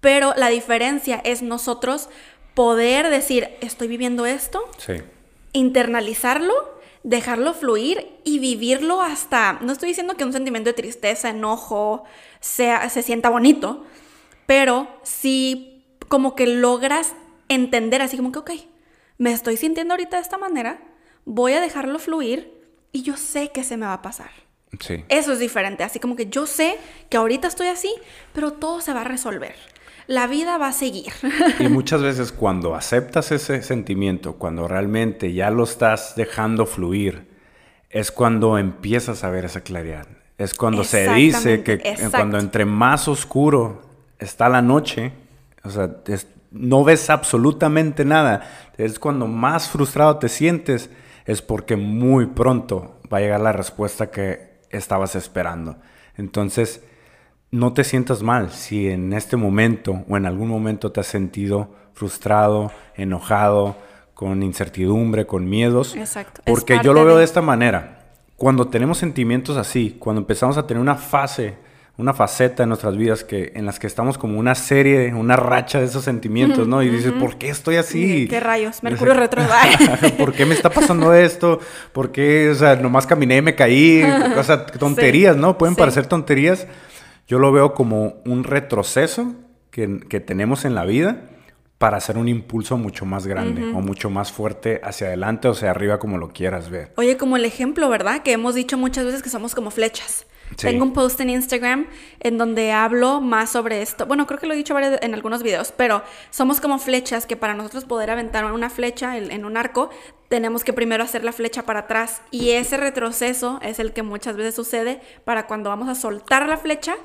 [0.00, 2.08] Pero la diferencia es nosotros
[2.58, 4.68] poder decir, estoy viviendo esto,
[5.52, 6.52] internalizarlo,
[7.04, 12.02] dejarlo fluir y vivirlo hasta, no estoy diciendo que un sentimiento de tristeza, enojo,
[12.40, 13.84] sea, se sienta bonito,
[14.46, 17.14] pero sí como que logras
[17.48, 18.50] entender así como que, ok,
[19.18, 20.80] me estoy sintiendo ahorita de esta manera,
[21.24, 24.32] voy a dejarlo fluir y yo sé que se me va a pasar.
[24.80, 25.04] Sí.
[25.08, 26.76] Eso es diferente, así como que yo sé
[27.08, 27.94] que ahorita estoy así,
[28.32, 29.54] pero todo se va a resolver.
[30.08, 31.12] La vida va a seguir.
[31.58, 37.28] Y muchas veces cuando aceptas ese sentimiento, cuando realmente ya lo estás dejando fluir,
[37.90, 40.08] es cuando empiezas a ver esa claridad.
[40.38, 43.82] Es cuando se dice que cuando entre más oscuro
[44.18, 45.12] está la noche,
[45.62, 45.90] o sea,
[46.52, 48.48] no ves absolutamente nada.
[48.78, 50.88] Es cuando más frustrado te sientes,
[51.26, 55.76] es porque muy pronto va a llegar la respuesta que estabas esperando.
[56.16, 56.80] Entonces,
[57.50, 61.74] no te sientas mal si en este momento o en algún momento te has sentido
[61.92, 63.76] frustrado, enojado,
[64.14, 65.94] con incertidumbre, con miedos.
[65.96, 66.42] Exacto.
[66.44, 68.06] Porque yo lo veo de esta manera.
[68.36, 71.56] Cuando tenemos sentimientos así, cuando empezamos a tener una fase
[71.98, 75.80] una faceta en nuestras vidas que, en las que estamos como una serie, una racha
[75.80, 76.80] de esos sentimientos, ¿no?
[76.80, 78.28] Y dices, ¿por qué estoy así?
[78.28, 78.84] ¿Qué rayos?
[78.84, 79.42] Mercurio retro.
[80.18, 81.58] ¿Por qué me está pasando esto?
[81.92, 84.04] ¿Por qué, o sea, nomás caminé y me caí?
[84.38, 85.58] O sea, tonterías, ¿no?
[85.58, 86.68] Pueden parecer tonterías.
[87.28, 89.34] Yo lo veo como un retroceso
[89.70, 91.28] que, que, tenemos en la vida
[91.76, 95.70] para hacer un impulso mucho más grande o mucho más fuerte hacia adelante o hacia
[95.70, 96.90] arriba, como lo quieras ver.
[96.96, 98.22] Oye, como el ejemplo, ¿verdad?
[98.22, 100.26] Que hemos dicho muchas veces que somos como flechas.
[100.56, 101.86] Tengo un post en Instagram
[102.20, 104.06] en donde hablo más sobre esto.
[104.06, 107.52] Bueno, creo que lo he dicho en algunos videos, pero somos como flechas que para
[107.52, 109.90] nosotros poder aventar una flecha en un arco,
[110.28, 112.22] tenemos que primero hacer la flecha para atrás.
[112.30, 116.56] Y ese retroceso es el que muchas veces sucede para cuando vamos a soltar la
[116.56, 116.96] flecha,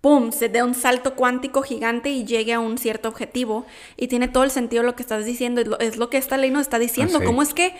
[0.00, 0.32] ¡pum!
[0.32, 3.66] Se dé un salto cuántico gigante y llegue a un cierto objetivo.
[3.96, 5.60] Y tiene todo el sentido lo que estás diciendo.
[5.80, 7.20] Es lo, que esta ley nos está diciendo.
[7.24, 7.74] ¿Cómo es que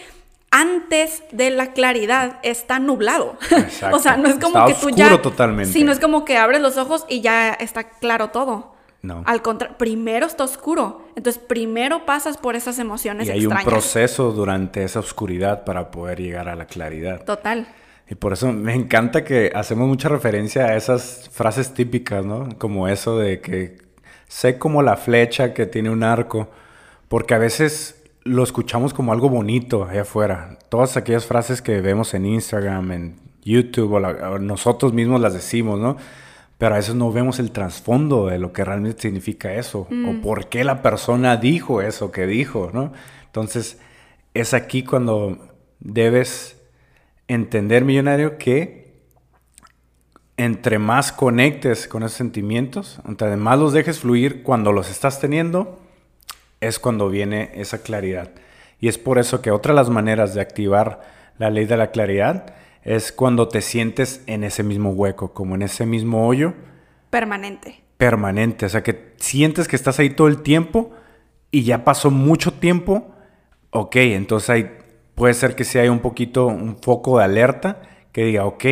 [0.51, 3.37] antes de la claridad está nublado.
[3.93, 5.21] o sea, no es como que tú ya.
[5.21, 5.73] totalmente.
[5.73, 8.75] Sí, no es como que abres los ojos y ya está claro todo.
[9.01, 9.23] No.
[9.27, 11.03] Al contrario, primero está oscuro.
[11.15, 16.21] Entonces, primero pasas por esas emociones y hay un proceso durante esa oscuridad para poder
[16.21, 17.25] llegar a la claridad.
[17.25, 17.69] Total.
[18.11, 22.49] Y por eso me encanta que hacemos mucha referencia a esas frases típicas, ¿no?
[22.59, 23.79] Como eso de que
[24.29, 26.49] sé como la flecha que tiene un arco.
[27.09, 30.59] Porque a veces lo escuchamos como algo bonito allá afuera.
[30.69, 35.97] Todas aquellas frases que vemos en Instagram, en YouTube, o, nosotros mismos las decimos, ¿no?
[36.59, 40.21] Pero a veces no vemos el trasfondo de lo que realmente significa eso, o mm.
[40.23, 42.93] por qué la persona dijo eso que dijo, ¿no?
[43.27, 43.79] Entonces,
[44.35, 45.39] es aquí cuando
[45.79, 46.58] debes
[47.29, 48.89] entender, millonario, que
[50.37, 55.79] entre más conectes con esos sentimientos, entre más los dejes fluir cuando los estás teniendo,
[56.61, 58.31] es cuando viene esa claridad.
[58.81, 61.01] Y es por eso que otra de las maneras de activar
[61.39, 65.63] la ley de la claridad es cuando te sientes en ese mismo hueco, como en
[65.63, 66.55] ese mismo hoyo.
[67.11, 67.83] Permanente.
[67.97, 70.93] Permanente, o sea que sientes que estás ahí todo el tiempo
[71.51, 73.13] y ya pasó mucho tiempo.
[73.71, 74.78] Ok, entonces hay,
[75.19, 78.65] puede ser que si hay un poquito, un foco de alerta que diga, ok,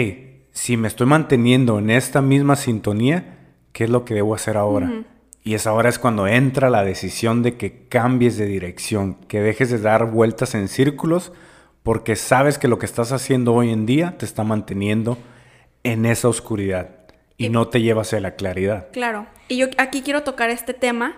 [0.53, 3.39] si me estoy manteniendo en esta misma sintonía,
[3.73, 5.05] ¿qué es lo que debo hacer ahora?
[5.43, 9.71] Y es ahora es cuando entra la decisión de que cambies de dirección, que dejes
[9.71, 11.33] de dar vueltas en círculos,
[11.83, 15.19] porque sabes que lo que estás haciendo hoy en día te está manteniendo
[15.83, 16.91] en esa oscuridad
[17.37, 18.89] y, no te lleva hacia la claridad.
[18.93, 19.27] Claro.
[19.49, 21.17] Y yo aquí quiero tocar este tema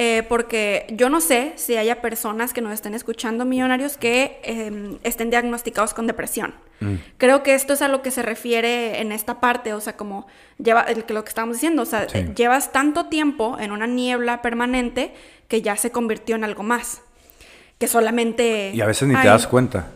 [0.00, 4.98] eh, porque yo no sé si haya personas que nos estén escuchando, millonarios, que em,
[5.02, 6.54] estén diagnosticados con depresión.
[6.78, 6.94] Mm.
[7.16, 10.28] Creo que esto es a lo que se refiere en esta parte, o sea, como
[10.58, 15.12] lleva, lo que estamos diciendo, o sea, llevas tanto tiempo en una niebla permanente
[15.48, 17.02] que ya se convirtió en algo más,
[17.78, 18.70] que solamente...
[18.72, 19.88] Y a veces ni te das cuenta.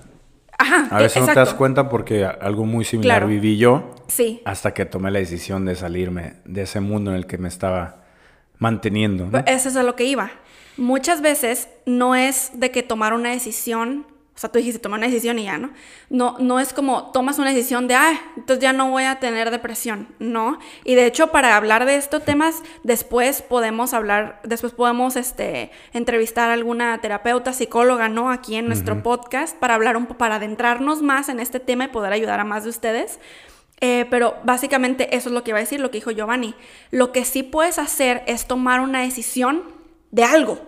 [0.58, 3.94] Ajá, a veces no te das cuenta porque algo muy similar viví yo.
[4.08, 4.42] Sí.
[4.44, 8.01] Hasta que tomé la decisión de salirme de ese mundo en el que me estaba
[8.62, 9.26] manteniendo.
[9.26, 9.38] ¿no?
[9.46, 10.30] Eso es a lo que iba.
[10.76, 15.08] Muchas veces no es de que tomar una decisión, o sea, tú dijiste tomar una
[15.08, 15.70] decisión y ya, ¿no?
[16.08, 19.50] No, no es como tomas una decisión de, ah, entonces ya no voy a tener
[19.50, 20.58] depresión, ¿no?
[20.84, 26.48] Y de hecho, para hablar de estos temas, después podemos hablar, después podemos, este, entrevistar
[26.48, 28.30] a alguna terapeuta, psicóloga, ¿no?
[28.30, 31.88] Aquí en nuestro podcast, para hablar un poco, para adentrarnos más en este tema y
[31.88, 33.18] poder ayudar a más de ustedes.
[33.84, 36.54] Eh, pero básicamente eso es lo que iba a decir, lo que dijo Giovanni.
[36.92, 39.64] Lo que sí puedes hacer es tomar una decisión
[40.12, 40.60] de algo.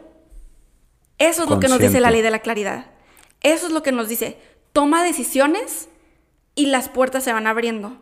[1.19, 2.87] Eso es lo que nos dice la ley de la claridad.
[3.41, 4.37] Eso es lo que nos dice.
[4.73, 5.89] Toma decisiones
[6.57, 7.97] y las puertas se van abriendo.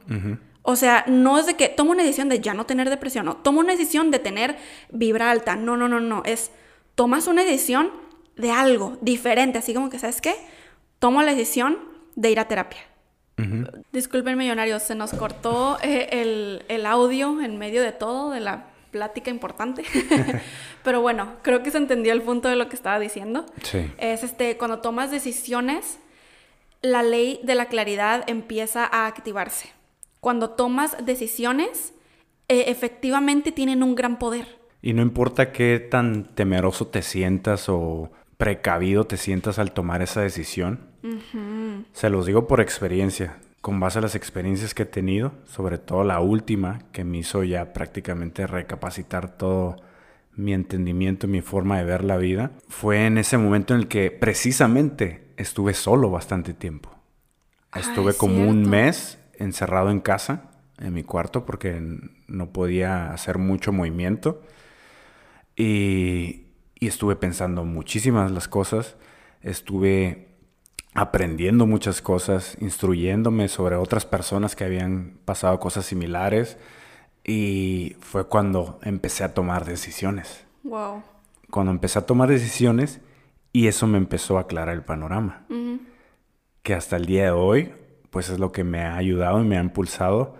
[0.63, 3.37] O sea, no es de que toma una decisión de ya no tener depresión, no.
[3.37, 4.57] Toma una decisión de tener
[4.91, 5.57] vibra alta.
[5.57, 6.23] No, no, no, no.
[6.25, 6.53] Es
[6.95, 7.91] tomas una decisión
[8.37, 9.59] de algo diferente.
[9.59, 10.35] Así como que, ¿sabes qué?
[10.99, 11.79] Tomo la decisión
[12.17, 12.81] de ir a terapia.
[13.93, 19.31] Disculpen, millonarios, se nos cortó eh, el, audio en medio de todo, de la plática
[19.31, 19.85] importante.
[20.85, 23.47] Pero bueno, creo que se entendió el punto de lo que estaba diciendo.
[23.63, 23.91] Sí.
[23.99, 25.99] Es este, cuando tomas decisiones,
[26.83, 29.71] la ley de la claridad empieza a activarse.
[30.21, 31.95] Cuando tomas decisiones,
[32.49, 34.47] eh, efectivamente tienen un gran poder.
[34.83, 40.21] Y no importa qué tan temeroso te sientas o precavido te sientas al tomar esa
[40.21, 40.92] decisión,
[41.93, 46.05] se los digo por experiencia, con base a las experiencias que he tenido, sobre todo
[46.05, 49.77] la última, que me hizo ya prácticamente recapacitar todo
[50.35, 53.89] mi entendimiento y mi forma de ver la vida, fue en ese momento en el
[53.89, 56.91] que precisamente estuve solo bastante tiempo.
[57.75, 61.81] estuve como un mes encerrado en casa, en mi cuarto, porque
[62.27, 64.43] no podía hacer mucho movimiento.
[65.55, 66.47] Y,
[66.81, 68.97] y estuve pensando muchísimas las cosas.
[69.43, 70.32] Estuve
[70.95, 76.59] aprendiendo muchas cosas, instruyéndome sobre otras personas que habían pasado cosas similares
[77.25, 80.45] y fue cuando empecé a tomar decisiones.
[80.65, 81.03] Wow.
[81.51, 83.01] Cuando empecé a tomar decisiones
[83.53, 85.47] y eso me empezó a aclarar el panorama.
[86.63, 87.73] Que hasta el día de hoy,
[88.11, 90.37] pues es lo que me ha ayudado y me ha impulsado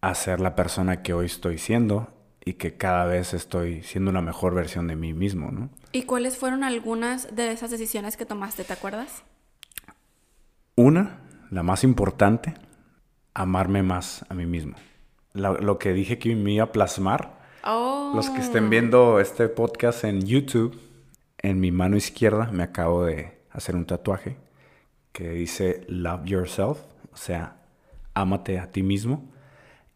[0.00, 2.08] a ser la persona que hoy estoy siendo
[2.44, 5.70] y que cada vez estoy siendo una mejor versión de mí mismo, ¿no?
[5.92, 9.24] ¿Y cuáles fueron algunas de esas decisiones que tomaste, te acuerdas?
[10.76, 12.54] Una, la más importante,
[13.32, 14.74] amarme más a mí mismo.
[15.32, 17.38] Lo, que dije que me iba a plasmar.
[18.14, 20.78] Los que estén viendo este podcast en YouTube,
[21.38, 24.36] en mi mano izquierda me acabo de hacer un tatuaje
[25.12, 26.78] que dice Love Yourself,
[27.12, 27.56] o sea,
[28.14, 29.32] ámate a ti mismo.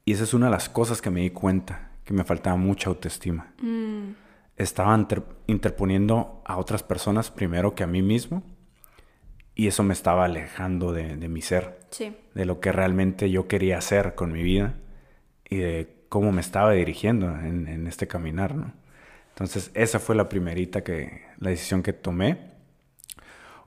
[0.05, 2.89] Y esa es una de las cosas que me di cuenta, que me faltaba mucha
[2.89, 3.53] autoestima.
[3.61, 4.13] Mm.
[4.57, 5.07] Estaba
[5.47, 8.43] interponiendo a otras personas primero que a mí mismo
[9.59, 11.81] y eso me estaba alejando de, mi ser,
[12.33, 14.77] de lo que realmente yo quería hacer con mi vida
[15.51, 18.73] y de cómo me estaba dirigiendo en, este caminar, ¿no?
[19.31, 22.39] Entonces, esa fue la primerita que, la decisión que tomé.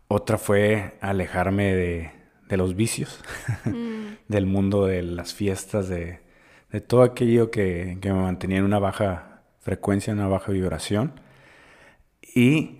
[0.08, 2.12] Otra fue alejarme de,
[2.56, 3.21] los vicios,
[3.65, 4.30] mm.
[4.30, 6.21] del mundo de las fiestas, de,
[6.88, 11.19] todo aquello que, que, me mantenía en una baja frecuencia, en una baja vibración.
[12.34, 12.77] Y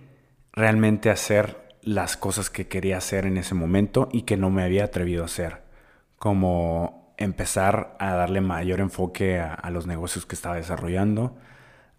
[0.54, 4.84] realmente hacer las cosas que quería hacer en ese momento y que no me había
[4.84, 5.62] atrevido a hacer,
[6.18, 11.36] como empezar a darle mayor enfoque a, los negocios que estaba desarrollando,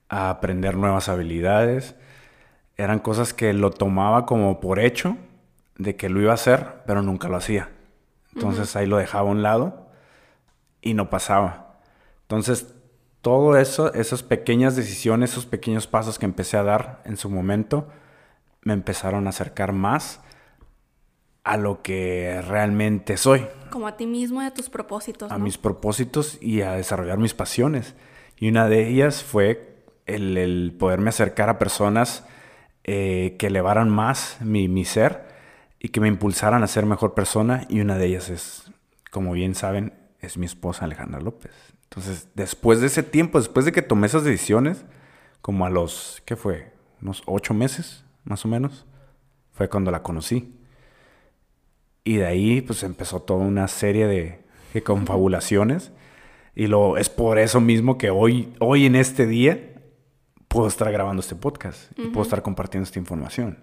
[0.09, 1.95] a aprender nuevas habilidades.
[2.77, 5.17] Eran cosas que lo tomaba como por hecho
[5.77, 7.69] de que lo iba a hacer, pero nunca lo hacía.
[8.33, 9.89] Entonces ahí lo dejaba a un lado
[10.81, 11.77] y no pasaba.
[12.23, 12.73] Entonces
[13.21, 17.87] todo eso, esas pequeñas decisiones, esos pequeños pasos que empecé a dar en su momento,
[18.63, 20.21] me empezaron a acercar más
[21.43, 23.45] a lo que realmente soy.
[23.69, 25.31] Como a ti mismo y a tus propósitos.
[25.31, 27.95] A mis propósitos y a desarrollar mis pasiones.
[28.37, 32.25] Y una de ellas fue el, poderme acercar a personas
[32.83, 35.27] eh, que elevaran más mi, mi, ser
[35.79, 37.65] y que me impulsaran a ser mejor persona.
[37.69, 38.71] Y una de ellas es,
[39.11, 41.51] como bien saben, es mi esposa Alejandra López.
[41.83, 44.85] Entonces, después de ese tiempo, después de que tomé esas decisiones,
[45.41, 46.71] como a los, ¿qué fue?
[47.01, 48.85] Unos ocho meses, más o menos,
[49.51, 50.55] fue cuando la conocí.
[52.03, 54.43] Y de ahí pues empezó toda una serie de,
[54.83, 55.91] confabulaciones.
[56.55, 59.73] Y lo, es por eso mismo que hoy, hoy en este día
[60.47, 63.57] puedo estar grabando este podcast y puedo estar compartiendo esta información.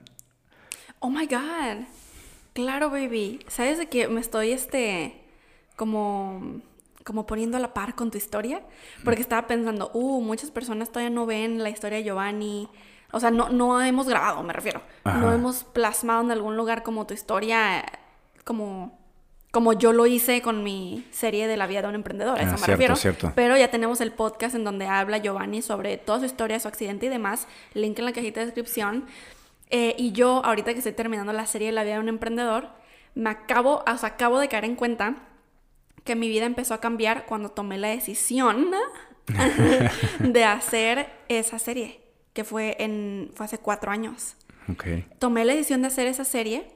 [0.99, 1.87] Oh my God.
[2.53, 3.41] Claro, baby.
[3.49, 5.21] ¿Sabes de que me estoy este
[5.77, 6.61] como
[7.05, 8.63] como poniendo a la par con tu historia?
[9.05, 12.69] Porque estaba pensando, uh, muchas personas todavía no ven la historia de Giovanni.
[13.13, 14.83] O sea, no, no hemos grabado, me refiero.
[15.05, 17.85] No hemos plasmado en algún lugar como tu historia,
[18.45, 18.99] como,
[19.51, 22.39] como yo lo hice con mi serie de la vida de un emprendedor.
[22.39, 22.97] A Ah, eso me cierto, refiero.
[22.97, 23.33] cierto.
[23.35, 27.07] Pero ya tenemos el podcast en donde habla Giovanni sobre toda su historia, su accidente
[27.07, 27.49] y demás.
[27.75, 29.07] Link en la cajita de descripción.
[29.71, 32.69] Eh, y yo, ahorita que estoy terminando la serie de la vida de un emprendedor,
[33.15, 35.15] me acabo, o sea, acabo de caer en cuenta
[36.05, 38.71] que mi vida empezó a cambiar cuando tomé la decisión
[40.21, 42.00] de hacer esa serie,
[42.33, 44.37] que fue, en, fue hace cuatro años.
[44.71, 44.85] Ok.
[45.19, 46.67] Tomé la decisión de hacer esa serie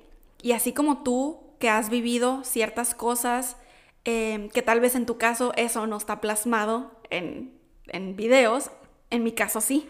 [0.43, 3.57] y así como tú, que has vivido ciertas cosas,
[4.05, 7.53] eh, que tal vez en tu caso eso no está plasmado en,
[7.89, 8.71] en videos,
[9.11, 9.89] en mi caso sí.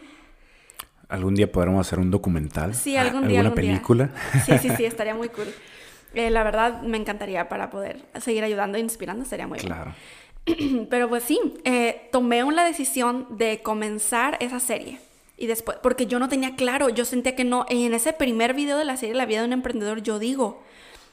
[1.08, 2.74] ¿Algún día podremos hacer un documental?
[2.74, 3.40] Sí, algún día.
[3.40, 3.70] ¿Alguna algún día.
[3.72, 4.10] película?
[4.44, 5.52] Sí, sí, sí, estaría muy cool.
[6.14, 9.72] Eh, la verdad, me encantaría para poder seguir ayudando e inspirando, sería muy bien.
[9.72, 9.94] claro.
[10.90, 14.98] Pero pues sí, eh, tomé una decisión de comenzar esa serie.
[15.36, 18.54] Y después, porque yo no tenía claro, yo sentía que no, y en ese primer
[18.54, 20.62] video de la serie La vida de un emprendedor, yo digo,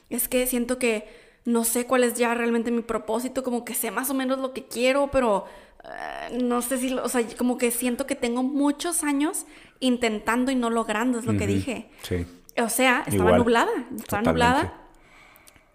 [0.10, 1.08] es que siento que
[1.46, 4.54] no sé cuál es ya realmente mi propósito, como que sé más o menos lo
[4.54, 5.46] que quiero, pero
[5.84, 9.48] eh, no sé si, lo- o sea, como que siento que tengo muchos años
[9.80, 11.90] intentando y no logrando, es lo que dije.
[12.04, 12.28] Sí.
[12.62, 13.38] O sea, estaba Igual.
[13.40, 14.30] nublada, estaba Totalmente.
[14.32, 14.78] nublada.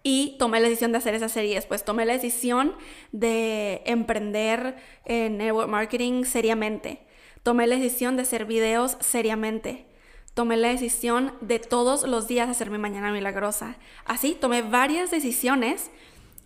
[0.03, 1.55] Y tomé la decisión de hacer esa serie.
[1.55, 2.73] Después tomé la decisión
[3.11, 7.01] de emprender en network marketing seriamente.
[7.47, 9.85] Tomé la decisión de hacer videos seriamente.
[10.33, 13.77] Tomé la decisión de todos los días hacer mi mañana milagrosa.
[14.03, 15.89] Así, tomé varias decisiones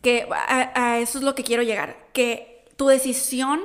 [0.04, 1.98] que a, a eso es lo que quiero llegar.
[2.14, 3.62] Que tu decisión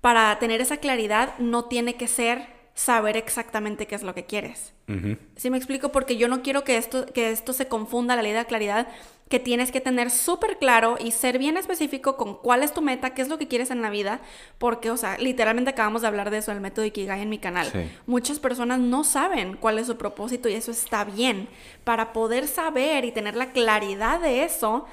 [0.00, 4.72] para tener esa claridad no tiene que ser saber exactamente qué es lo que quieres.
[4.88, 5.18] Ujú.
[5.36, 5.92] ¿Sí me explico?
[5.92, 8.88] Porque yo no quiero que esto, que esto se confunda la ley de la claridad,
[9.28, 13.14] que tienes que tener súper claro y ser bien específico con cuál es tu meta,
[13.14, 14.20] qué es lo que quieres en la vida,
[14.58, 17.66] porque, o sea, literalmente acabamos de hablar de eso, el método Ikigai en mi canal.
[17.72, 17.90] Sí.
[18.06, 21.48] Muchas personas no saben cuál es su propósito y eso está bien.
[21.84, 24.86] Para poder saber y tener la claridad de eso,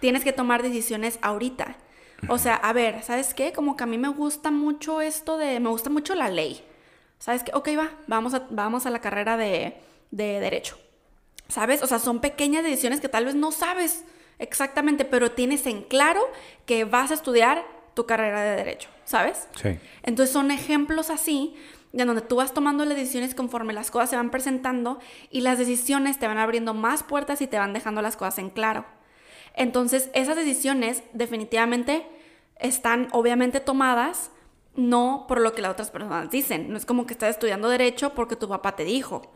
[0.00, 1.76] tienes que tomar decisiones ahorita.
[2.28, 3.52] O sea, a ver, ¿sabes qué?
[3.52, 6.62] Como que a mí me gusta mucho esto de, me gusta mucho la ley.
[7.18, 7.52] ¿Sabes qué?
[7.54, 9.76] Ok, va, vamos a, vamos a la carrera de,
[10.10, 10.78] de derecho.
[11.48, 11.82] ¿Sabes?
[11.82, 14.04] O sea, son pequeñas decisiones que tal vez no sabes
[14.38, 16.20] exactamente, pero tienes en claro
[16.66, 19.48] que vas a estudiar tu carrera de derecho, ¿sabes?
[19.60, 19.78] Sí.
[20.02, 21.56] Entonces son ejemplos así,
[21.92, 24.98] de donde tú vas tomando las decisiones conforme las cosas se van presentando
[25.30, 28.50] y las decisiones te van abriendo más puertas y te van dejando las cosas en
[28.50, 28.84] claro.
[29.54, 32.06] Entonces esas decisiones definitivamente
[32.58, 34.30] están obviamente tomadas
[34.76, 36.70] no por lo que las otras personas dicen.
[36.70, 39.32] No es como que estás estudiando derecho porque tu papá te dijo.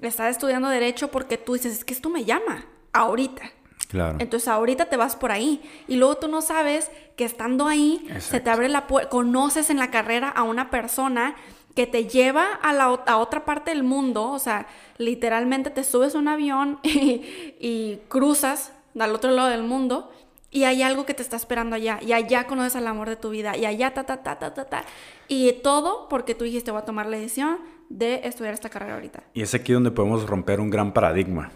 [0.00, 3.42] Estás estudiando derecho porque tú dices, es que esto me llama ahorita.
[3.88, 4.16] Claro.
[4.20, 8.40] Entonces ahorita te vas por ahí y luego tú no sabes que estando ahí se
[8.40, 11.34] te abre la puerta, conoces en la carrera a una persona
[11.74, 14.66] que te lleva a la a otra parte del mundo, o sea,
[14.98, 17.22] literalmente te subes a un avión y,
[17.60, 20.10] y cruzas al otro lado del mundo
[20.52, 23.30] y hay algo que te está esperando allá y allá conoces al amor de tu
[23.30, 24.84] vida y allá ta ta ta ta ta ta
[25.26, 29.24] y todo porque tú dijiste voy a tomar la decisión de estudiar esta carrera ahorita.
[29.34, 31.50] Y es aquí donde podemos romper un gran paradigma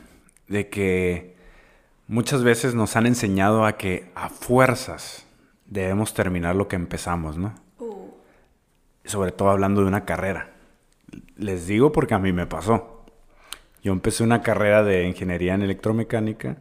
[0.48, 1.36] de que
[2.08, 5.26] muchas veces nos han enseñado a que a fuerzas
[5.66, 7.54] debemos terminar lo que empezamos, ¿no?
[9.04, 10.52] Sobre todo hablando de una carrera.
[11.36, 13.04] Les digo porque a mí me pasó.
[13.82, 16.56] Yo empecé una carrera de ingeniería en electromecánica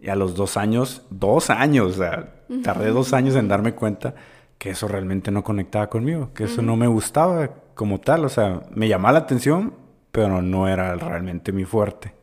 [0.00, 4.14] y a los dos años, dos años, o sea, tardé dos años en darme cuenta
[4.58, 8.62] que eso realmente no conectaba conmigo, que eso no me gustaba como tal, o sea,
[8.74, 9.74] me llamaba la atención,
[10.12, 12.14] pero no era realmente mi fuerte.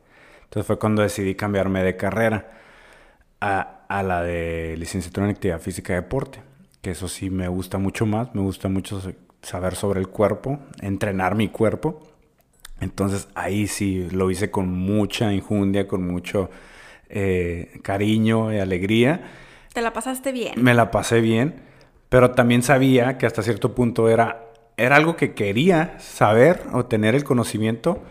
[0.44, 2.50] Entonces fue cuando decidí cambiarme de carrera
[3.40, 6.42] a, a la de licenciatura en actividad física y deporte,
[6.82, 9.12] que eso sí me gusta mucho más, me gusta mucho sa-
[9.42, 12.02] saber sobre el cuerpo, entrenar mi cuerpo.
[12.80, 16.50] Entonces ahí sí lo hice con mucha injundia, con mucho
[17.08, 19.22] eh, cariño y alegría.
[19.72, 20.54] Te la pasaste bien.
[20.56, 21.56] Me la pasé bien,
[22.08, 24.46] pero también sabía que hasta cierto punto era,
[24.76, 28.02] era algo que quería saber o tener el conocimiento,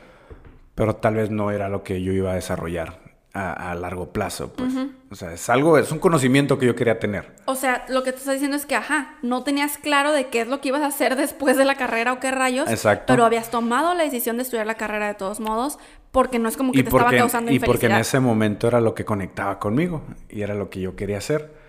[0.75, 3.03] pero tal vez no era lo que yo iba a desarrollar
[3.33, 4.53] a, a largo plazo.
[4.53, 4.73] Pues.
[5.09, 7.33] O sea, es algo, es un conocimiento que yo quería tener.
[7.45, 10.41] O sea, lo que te estás diciendo es que, ajá, no tenías claro de qué
[10.41, 12.69] es lo que ibas a hacer después de la carrera o qué rayos.
[12.69, 13.05] Exacto.
[13.07, 15.79] Pero habías tomado la decisión de estudiar la carrera de todos modos,
[16.11, 17.99] porque no es como que Y te porque, estaba causando y porque en infelicidad.
[18.01, 21.62] ese momento era lo que conectaba conmigo y era lo que yo quería hacer.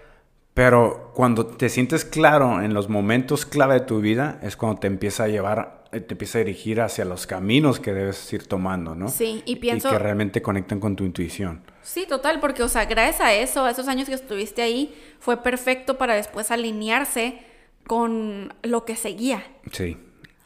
[0.54, 4.86] Pero cuando te sientes claro en los momentos clave de tu vida, es cuando te
[4.86, 8.94] empieza a llevar, eh, te empieza a dirigir hacia los caminos que debes ir tomando,
[8.94, 9.08] ¿no?
[9.08, 9.88] Sí, y pienso...
[9.88, 11.62] Y que realmente conectan con tu intuición.
[11.82, 15.42] Sí, total, porque, o sea, gracias a eso, a esos años que estuviste ahí, fue
[15.42, 17.40] perfecto para después alinearse
[17.84, 19.42] con lo que seguía.
[19.72, 19.96] Sí,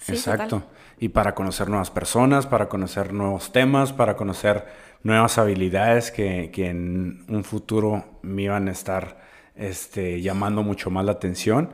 [0.08, 0.64] exacto.
[0.98, 4.66] Y para conocer nuevas personas, para conocer nuevos temas, para conocer
[5.02, 9.27] nuevas habilidades que, que en un futuro me iban a estar
[9.58, 11.70] este, llamando mucho más la atención.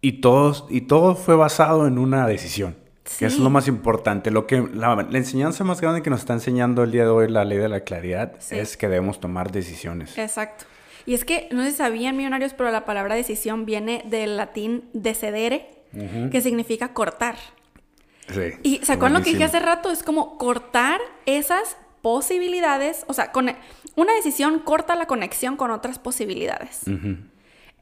[0.00, 2.76] Y todo, y todo fue basado en una decisión,
[3.18, 4.30] que es lo más importante.
[4.30, 7.44] Lo que, la, enseñanza más grande que nos está enseñando el día de hoy la
[7.44, 10.16] ley de la claridad es que debemos tomar decisiones.
[10.18, 10.64] Exacto.
[11.06, 15.70] Y es que, no se sabían millonarios, pero la palabra decisión viene del latín decedere,
[16.30, 17.36] que significa cortar.
[18.28, 19.90] Sí, y ¿se acuerdan lo que dije hace rato?
[19.90, 21.76] Es como cortar esas
[22.06, 23.50] posibilidades, o sea, con,
[23.96, 26.82] una decisión corta la conexión con otras posibilidades.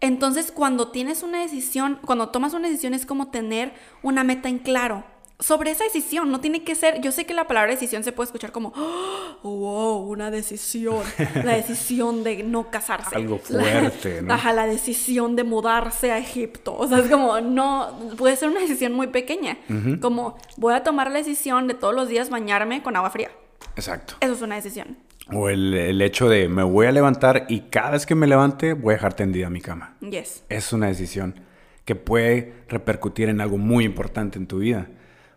[0.01, 4.61] Entonces, cuando tienes una decisión, cuando tomas una decisión es como tener una meta en
[4.61, 5.05] claro.
[5.41, 8.29] Sobre esa decisión, no tiene que ser, yo sé que la palabra decisión se puede
[8.29, 11.03] escuchar como, oh, wow, una decisión,
[11.45, 13.14] la decisión de no casarse.
[13.14, 14.53] Algo fuerte, la, ¿no?
[14.55, 16.75] la decisión de mudarse a Egipto.
[16.75, 19.59] O sea, es como, no, puede ser una decisión muy pequeña.
[20.01, 23.31] Como, voy a tomar la decisión de todos los días bañarme con agua fría.
[23.77, 24.15] Exacto.
[24.21, 24.99] Eso es una decisión.
[25.33, 28.93] O el, hecho de me voy a levantar y cada vez que me levante voy
[28.93, 29.97] a dejar tendida mi cama.
[30.01, 30.45] Yes.
[30.49, 31.41] Es una decisión
[31.85, 34.89] que puede repercutir en algo muy importante en tu vida.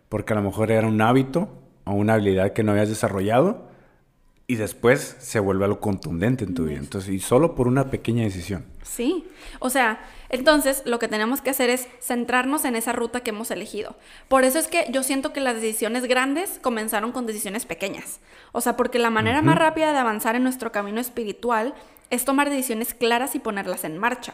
[0.08, 3.67] Porque a lo mejor era un hábito o una habilidad que no habías desarrollado
[4.50, 6.78] y después se vuelve algo contundente en tu vida.
[6.78, 8.64] Entonces, y solo por una pequeña decisión.
[8.82, 9.28] Sí.
[9.58, 13.50] O sea, entonces lo que tenemos que hacer es centrarnos en esa ruta que hemos
[13.50, 13.94] elegido.
[14.26, 18.20] Por eso es que yo siento que las decisiones grandes comenzaron con decisiones pequeñas.
[18.52, 21.74] O sea, porque la manera más rápida de avanzar en nuestro camino espiritual
[22.08, 24.32] es tomar decisiones claras y ponerlas en marcha.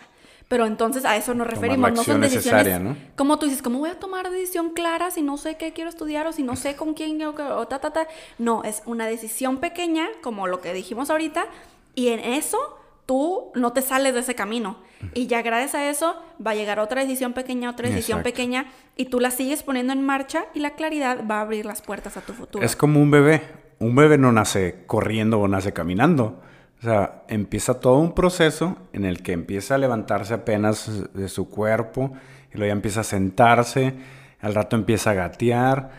[0.49, 2.97] Pero entonces a eso nos referimos, no son decisiones ¿no?
[3.17, 6.27] como tú dices, ¿cómo voy a tomar decisión clara si no sé qué quiero estudiar
[6.27, 8.07] o si no sé con quién o ta ta ta?
[8.39, 11.47] No, es una decisión pequeña, como lo que dijimos ahorita,
[11.95, 12.59] y en eso
[13.07, 14.79] tú no te sales de ese camino.
[15.13, 18.67] Y ya gracias a eso va a llegar otra decisión pequeña, otra decisión pequeña,
[18.97, 22.17] y tú la sigues poniendo en marcha y la claridad va a abrir las puertas
[22.17, 22.65] a tu futuro.
[22.65, 23.43] Es como un bebé.
[23.81, 26.41] Un bebé no nace corriendo o nace caminando.
[26.85, 31.49] O sea, empieza todo un proceso en el que empieza a levantarse apenas de su
[31.49, 32.13] cuerpo,
[32.53, 33.95] y luego ya empieza a sentarse,
[34.43, 35.91] al rato empieza a gatear,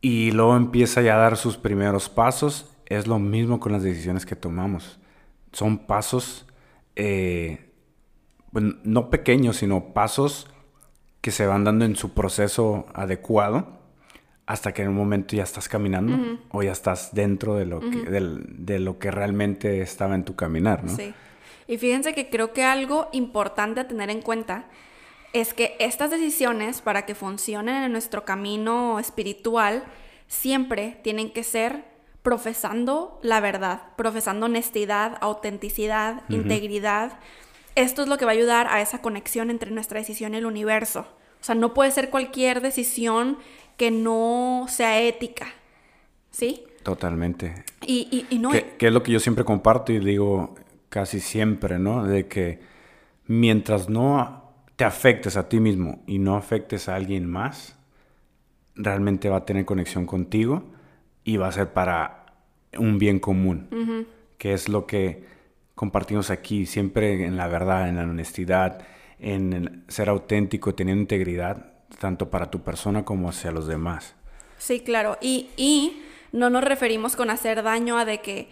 [0.00, 2.68] y luego empieza ya a dar sus primeros pasos.
[2.86, 4.98] Es lo mismo con las decisiones que tomamos
[5.52, 6.46] son pasos,
[6.96, 7.70] eh,
[8.52, 10.48] no pequeños, sino pasos
[11.20, 13.77] que se van dando en su proceso adecuado
[14.48, 17.98] hasta que en un momento ya estás caminando o ya estás dentro de lo, que,
[18.08, 20.96] de lo que realmente estaba en tu caminar, ¿no?
[20.96, 21.12] Sí.
[21.66, 24.64] Y fíjense que creo que algo importante a tener en cuenta
[25.34, 29.84] es que estas decisiones, para que funcionen en nuestro camino espiritual,
[30.28, 31.84] siempre tienen que ser
[32.22, 37.18] profesando la verdad, profesando honestidad, autenticidad, integridad.
[37.74, 40.46] Esto es lo que va a ayudar a esa conexión entre nuestra decisión y el
[40.46, 41.00] universo.
[41.38, 43.36] O sea, no puede ser cualquier decisión
[43.78, 45.46] que no sea ética.
[46.30, 46.64] ¿Sí?
[46.82, 47.64] Totalmente.
[47.86, 48.50] Y, y, no...
[48.50, 50.54] Que, es lo que yo siempre comparto y digo
[50.90, 52.04] casi siempre, ¿no?
[52.04, 52.60] De que
[53.26, 57.76] mientras no te afectes a ti mismo y no afectes a alguien más,
[58.74, 60.64] realmente va a tener conexión contigo
[61.24, 62.26] y va a ser para
[62.76, 64.06] un bien común,
[64.38, 65.24] que es lo que
[65.74, 68.80] compartimos aquí, siempre en la verdad, en la honestidad,
[69.18, 74.14] en ser auténtico, teniendo integridad, tanto para tu persona como hacia los demás.
[74.58, 75.18] Sí, claro.
[75.20, 78.48] Y, y no nos referimos con hacer daño a de que,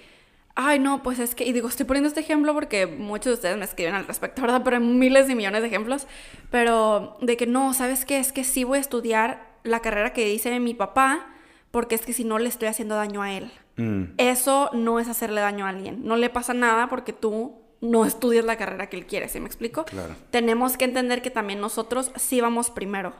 [0.55, 3.57] ay, no, pues es que, y digo, estoy poniendo este ejemplo porque muchos de ustedes
[3.57, 4.62] me escriben al respecto, ¿verdad?
[4.64, 6.07] Pero hay miles y millones de ejemplos,
[6.51, 8.18] pero de que no, ¿sabes qué?
[8.18, 11.26] Es que sí voy a estudiar la carrera que dice mi papá,
[11.70, 13.51] porque es que si no le estoy haciendo daño a él.
[13.76, 14.14] Mm.
[14.16, 16.05] Eso no es hacerle daño a alguien.
[16.05, 19.47] No le pasa nada porque tú no estudias la carrera que él quiere, ¿sí me
[19.47, 19.84] explico?
[20.30, 23.12] Tenemos que entender que también nosotros sí vamos primero.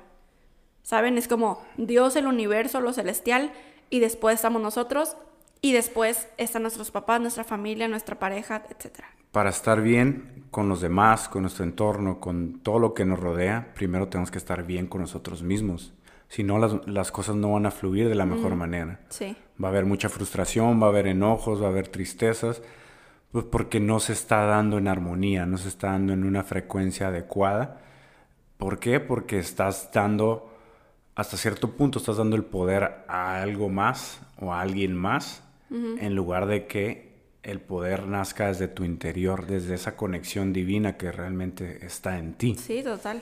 [0.87, 1.19] ¿Saben?
[1.19, 3.51] Es como Dios, el universo, lo celestial,
[3.91, 5.17] y después estamos nosotros,
[5.61, 9.01] y después están nuestros papás, nuestra familia, nuestra pareja, etc.
[9.33, 13.73] Para estar bien con los demás, con nuestro entorno, con todo lo que nos rodea,
[13.75, 15.93] primero tenemos que estar bien con nosotros mismos.
[16.29, 19.01] Si no, las, cosas no van a fluir de la mejor manera.
[19.09, 19.37] Sí.
[19.61, 22.63] Va a haber mucha frustración, va a haber enojos, va a haber tristezas,
[23.33, 27.09] pues porque no se está dando en armonía, no se está dando en una frecuencia
[27.09, 27.81] adecuada.
[28.57, 29.01] ¿Por qué?
[29.01, 30.56] Porque estás dando,
[31.17, 36.15] hasta cierto punto, estás dando el poder a algo más o a alguien más, en
[36.15, 41.85] lugar de que el poder nazca desde tu interior, desde esa conexión divina que realmente
[41.85, 42.55] está en ti.
[42.55, 43.21] Sí, total.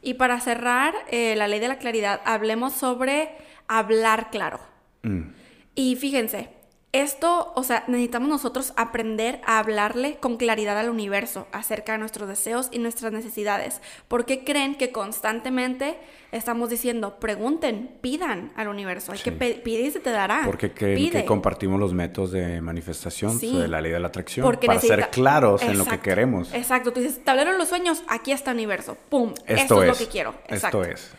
[0.00, 3.30] Y para cerrar eh, la ley de la claridad, hablemos sobre
[3.66, 4.60] hablar claro.
[5.02, 5.30] Mm.
[5.74, 6.50] Y fíjense,
[6.92, 12.28] esto, o sea, necesitamos nosotros aprender a hablarle con claridad al universo acerca de nuestros
[12.28, 13.80] deseos y nuestras necesidades.
[14.08, 15.96] ¿Por qué creen que constantemente
[16.32, 19.12] estamos diciendo, pregunten, pidan al universo?
[19.12, 20.42] Hay que pedir y se te dará.
[20.44, 21.20] Porque creen Pide.
[21.20, 23.56] que compartimos los métodos de manifestación Sí.
[23.58, 26.52] de la ley de la atracción Porque para necesita- ser claros en lo que queremos.
[26.52, 30.00] Exacto, tú dices, tablero de los sueños, aquí está universo, pum, Esto esto es, es,
[30.00, 30.34] lo que quiero.
[30.42, 30.84] esto Exacto.
[30.84, 31.10] es.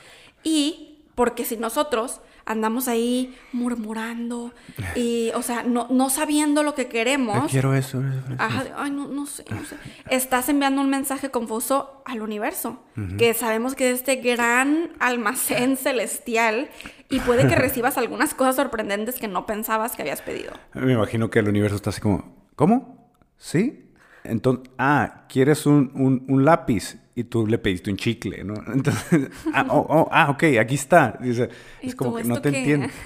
[0.43, 4.53] Y porque si nosotros andamos ahí murmurando
[4.95, 8.01] y, o sea, no, no sabiendo lo que queremos, quiero eso.
[8.37, 9.75] Ajá, ay, no, no sé, no sé.
[10.09, 12.83] Estás enviando un mensaje confuso al universo,
[13.17, 16.69] que sabemos que es este gran almacén celestial
[17.09, 20.51] y puede que recibas algunas cosas sorprendentes que no pensabas que habías pedido.
[20.73, 23.11] Me imagino que el universo está así como, ¿cómo?
[23.37, 23.89] ¿Sí?
[24.23, 26.97] Entonces, ah, ¿quieres un, un- un lápiz?
[27.15, 28.55] Y tú le pediste un chicle, ¿no?
[28.73, 31.17] Entonces, ah, oh, oh, ah, ok, aquí está.
[31.21, 31.49] Dice,
[31.81, 32.87] ¿Y es como que no te entiendo.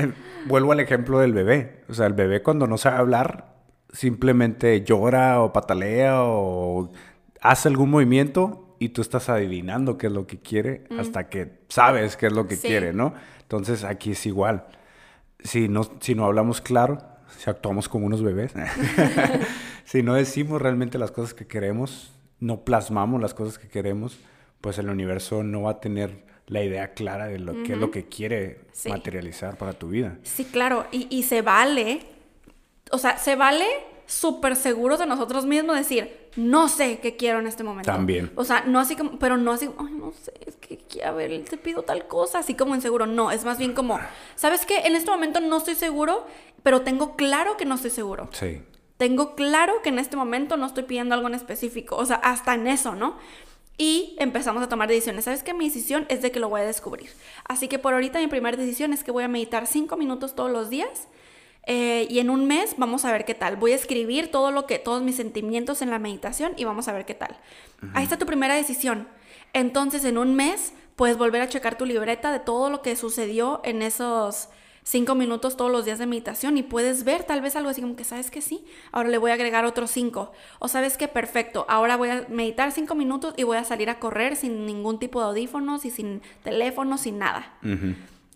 [0.00, 0.12] Eh,
[0.46, 1.80] Vuelvo al ejemplo del bebé.
[1.88, 3.56] O sea, el bebé cuando no sabe hablar,
[3.92, 6.92] simplemente llora o patalea o
[7.40, 12.16] hace algún movimiento y tú estás adivinando qué es lo que quiere hasta que sabes
[12.16, 12.58] qué es lo que Mm.
[12.58, 12.68] Sí.
[12.68, 13.12] quiere, ¿no?
[13.42, 14.66] Entonces aquí es igual.
[15.40, 16.98] Si no, si no hablamos claro,
[17.36, 18.52] si actuamos como unos bebés,
[19.84, 24.18] si no decimos realmente las cosas que queremos, no plasmamos las cosas que queremos,
[24.60, 27.90] pues el universo no va a tener la idea clara de lo que es lo
[27.90, 28.88] que quiere Sí.
[28.88, 30.16] materializar para tu vida.
[30.22, 32.00] Sí, claro, y, y se vale,
[32.90, 33.66] o sea, se vale
[34.06, 37.90] súper seguros de nosotros mismos decir, no sé qué quiero en este momento.
[37.90, 38.30] También.
[38.36, 41.10] O sea, no así como, pero no así, ay, no sé, es que, que, a
[41.10, 43.04] ver, te pido tal cosa, así como inseguro.
[43.06, 43.98] No, es más bien como,
[44.36, 44.78] ¿sabes qué?
[44.86, 46.26] En este momento no estoy seguro,
[46.62, 48.28] pero tengo claro que no estoy seguro.
[48.32, 48.62] Sí.
[48.98, 52.54] Tengo claro que en este momento no estoy pidiendo algo en específico, o sea, hasta
[52.54, 53.16] en eso, ¿no?
[53.78, 55.24] Y empezamos a tomar decisiones.
[55.24, 55.54] ¿Sabes qué?
[55.54, 57.10] Mi decisión es de que lo voy a descubrir.
[57.46, 60.50] Así que por ahorita mi primera decisión es que voy a meditar cinco minutos todos
[60.50, 61.08] los días.
[61.70, 63.56] eh, y en un mes vamos a ver qué tal.
[63.56, 66.92] Voy a escribir todo lo que, todos mis sentimientos en la meditación y vamos a
[66.92, 67.36] ver qué tal.
[67.94, 69.06] Ahí está tu primera decisión.
[69.52, 73.60] Entonces, en un mes puedes volver a checar tu libreta de todo lo que sucedió
[73.64, 74.48] en esos
[74.88, 77.94] cinco minutos todos los días de meditación y puedes ver tal vez algo así como
[77.94, 80.32] que sabes que sí, ahora le voy a agregar otros cinco.
[80.60, 83.98] O sabes que perfecto, ahora voy a meditar cinco minutos y voy a salir a
[83.98, 87.52] correr sin ningún tipo de audífonos y sin teléfono, sin nada.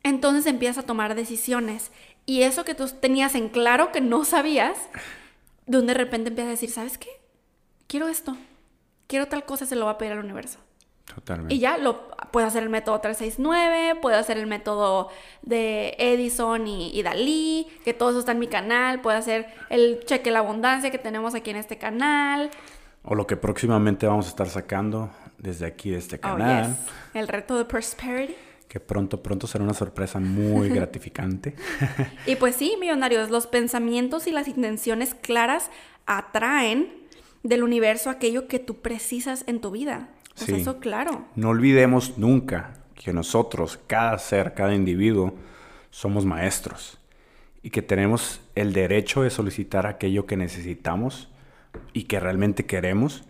[0.02, 1.90] Entonces empiezas a tomar decisiones.
[2.26, 4.78] Y eso que tú tenías en claro que no sabías,
[5.66, 7.08] de un de repente empiezas a decir, ¿sabes qué?
[7.86, 8.36] Quiero esto.
[9.06, 10.58] Quiero tal cosa, se lo va a pedir al universo.
[11.14, 11.54] Totalmente.
[11.54, 15.08] Y ya lo puedo hacer el método 369, puedo hacer el método
[15.42, 20.00] de Edison y, y Dalí, que todo eso está en mi canal, puedo hacer el
[20.04, 22.50] cheque la abundancia que tenemos aquí en este canal.
[23.04, 26.68] O lo que próximamente vamos a estar sacando desde aquí, de este Oh, canal.
[26.68, 26.76] yes.
[27.14, 28.34] El reto de Prosperity.
[28.68, 31.54] Que pronto, pronto será una sorpresa muy gratificante.
[32.26, 35.70] Y pues sí, millonarios, los pensamientos y las intenciones claras
[36.06, 36.90] atraen
[37.42, 40.08] del universo aquello que tú precisas en tu vida.
[40.34, 40.54] Sí.
[40.54, 41.26] eso claro.
[41.36, 45.34] No olvidemos nunca que nosotros, cada ser, cada individuo,
[45.90, 46.98] somos maestros
[47.62, 51.28] y que tenemos el derecho de solicitar aquello que necesitamos
[51.92, 53.24] y que realmente queremos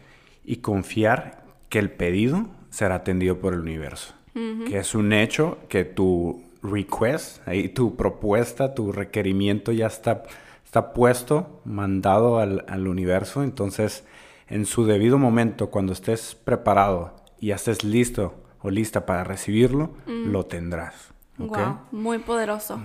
[0.44, 4.14] y confiar que el pedido será atendido por el universo.
[4.34, 10.22] Que es un hecho que tu request, ahí tu propuesta, tu requerimiento ya está,
[10.64, 13.42] está puesto, mandado al, al universo.
[13.42, 14.04] Entonces,
[14.52, 20.44] en su debido momento, cuando estés preparado y estés listo o lista para recibirlo, lo
[20.44, 20.94] tendrás.
[21.38, 22.78] Wow, muy poderoso.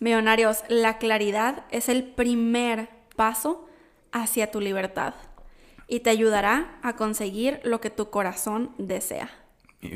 [0.00, 3.68] Millonarios, la claridad es el primer paso
[4.10, 5.14] hacia tu libertad
[5.86, 9.30] y te ayudará a conseguir lo que tu corazón desea.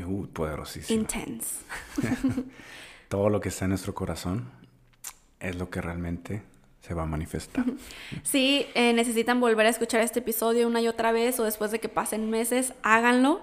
[0.06, 1.00] Uh, poderosísimo.
[1.00, 1.56] Intense.
[3.08, 4.52] Todo lo que está en nuestro corazón
[5.40, 6.42] es lo que realmente
[6.80, 7.64] se va a manifestar.
[8.22, 11.78] Si eh, necesitan volver a escuchar este episodio una y otra vez o después de
[11.80, 13.40] que pasen meses, háganlo.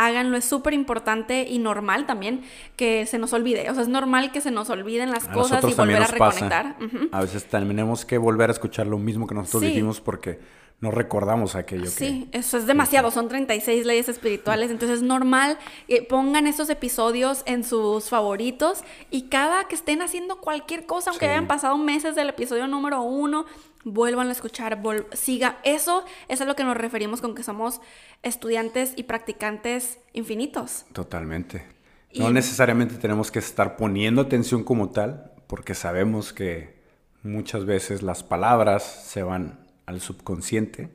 [0.00, 2.42] Háganlo, es súper importante y normal también
[2.76, 3.68] que se nos olvide.
[3.68, 6.76] O sea, es normal que se nos olviden las A cosas y volver a reconectar.
[7.10, 9.68] A veces tenemos que volver a escuchar lo mismo que nosotros Sí.
[9.70, 10.38] dijimos porque
[10.80, 11.88] no recordamos aquello que...
[11.90, 15.58] Sí, eso es demasiado, son 36 leyes espirituales, entonces es normal
[15.88, 21.26] que pongan esos episodios en sus favoritos y cada que estén haciendo cualquier cosa, aunque
[21.26, 21.30] Sí.
[21.30, 23.44] hayan pasado meses del episodio número uno,
[23.84, 24.80] vuelvan a escuchar,
[25.14, 25.58] siga.
[25.64, 27.80] Eso, eso es a lo que nos referimos con que somos
[28.22, 30.84] estudiantes y practicantes infinitos.
[30.92, 31.66] Totalmente.
[32.12, 36.78] Y- No necesariamente tenemos que estar poniendo atención como tal, porque sabemos que
[37.22, 40.90] muchas veces las palabras se van al subconsciente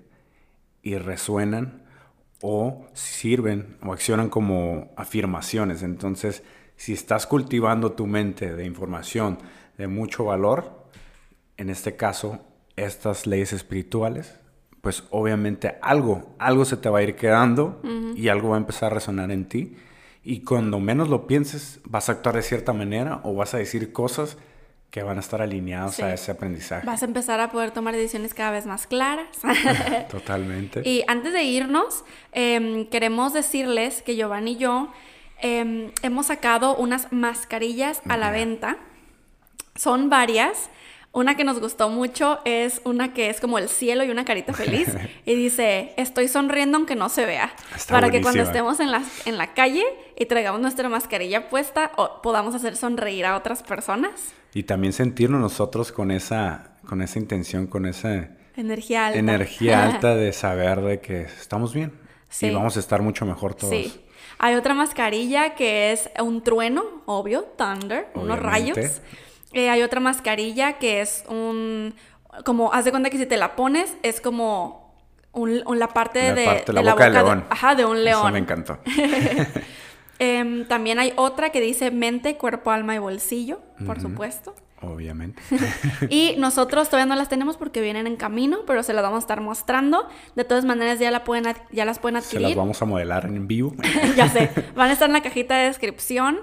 [0.84, 1.82] y resuenan
[2.44, 5.82] o sirven o accionan como afirmaciones.
[5.82, 6.44] Entonces,
[6.76, 9.40] si estás cultivando tu mente de información
[9.80, 10.86] de mucho valor,
[11.58, 12.40] en este caso,
[12.76, 14.40] estas leyes espirituales,
[14.82, 17.82] pues obviamente algo, algo se te va a ir quedando
[18.16, 19.76] y algo va a empezar a resonar en ti.
[20.24, 23.92] Y cuando menos lo pienses, vas a actuar de cierta manera o vas a decir
[23.92, 24.38] cosas
[24.94, 26.86] que van a estar alineadas a ese aprendizaje.
[26.86, 29.26] Vas a empezar a poder tomar decisiones cada vez más claras.
[30.12, 30.88] Totalmente.
[30.88, 34.94] Y antes de irnos, em, queremos decirles que Giovanni y yo
[35.40, 38.78] em, hemos sacado unas mascarillas a la venta.
[39.76, 40.70] Son varias.
[41.12, 44.54] Una que nos gustó mucho es una que es como el cielo y una carita
[44.54, 44.90] feliz.
[45.26, 47.52] y dice, estoy sonriendo aunque no se vea.
[47.90, 49.86] para que cuando estemos en la, en la calle
[50.20, 54.36] y traigamos nuestra mascarilla puesta, podamos hacer sonreír a otras personas.
[54.54, 59.20] Y también sentirnos nosotros con esa, con esa intención, con esa energía alta.
[59.20, 61.94] Energía alta de saber de que estamos bien.
[62.30, 62.48] Sí.
[62.48, 63.74] Y vamos a estar mucho mejor todos.
[63.74, 64.04] Sí.
[64.40, 68.78] Hay otra mascarilla que es un trueno, obvio, thunder, unos rayos.
[69.54, 71.94] Eh, hay otra mascarilla que es un,
[72.44, 74.96] como, haz de cuenta que si te la pones es como
[75.32, 77.46] un, la parte de, la, boca, de, león.
[77.50, 78.22] ajá, de un león.
[78.22, 78.80] Eso me encantó.
[80.20, 84.54] Em, también hay otra que dice mente, cuerpo, alma y bolsillo, por supuesto.
[84.82, 85.42] Obviamente.
[86.10, 89.20] y nosotros todavía no las tenemos porque vienen en camino, pero se las vamos a
[89.20, 90.08] estar mostrando.
[90.36, 92.42] De todas maneras, ya, la pueden, ya las pueden adquirir.
[92.42, 93.74] Se las vamos a modelar en vivo.
[94.18, 94.50] ya sé.
[94.76, 96.40] Van a estar en la cajita de descripción.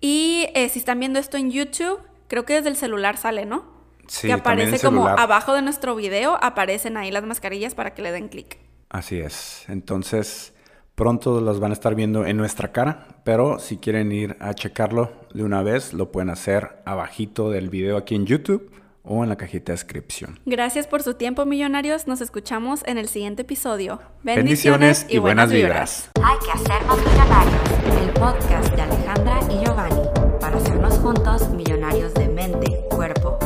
[0.00, 3.78] Y eh, si están viendo esto en YouTube, creo que desde el celular sale, ¿no?
[4.06, 8.12] Sí, que aparece como abajo de nuestro video, aparecen ahí las mascarillas para que le
[8.12, 8.58] den clic.
[8.88, 9.64] Así es.
[9.68, 10.54] Entonces,
[10.98, 15.12] Pronto las van a estar viendo en nuestra cara, pero si quieren ir a checarlo
[15.32, 18.72] de una vez, lo pueden hacer abajito del video aquí en YouTube
[19.04, 20.40] o en la cajita de descripción.
[20.44, 22.08] Gracias por su tiempo, millonarios.
[22.08, 24.00] Nos escuchamos en el siguiente episodio.
[24.24, 26.10] Bendiciones, Bendiciones y, buenas, vibras.
[26.20, 28.02] Hay que hacernos millonarios.
[28.02, 30.02] El podcast de Alejandra y Giovanni
[30.40, 33.38] para hacernos juntos millonarios de mente, cuerpo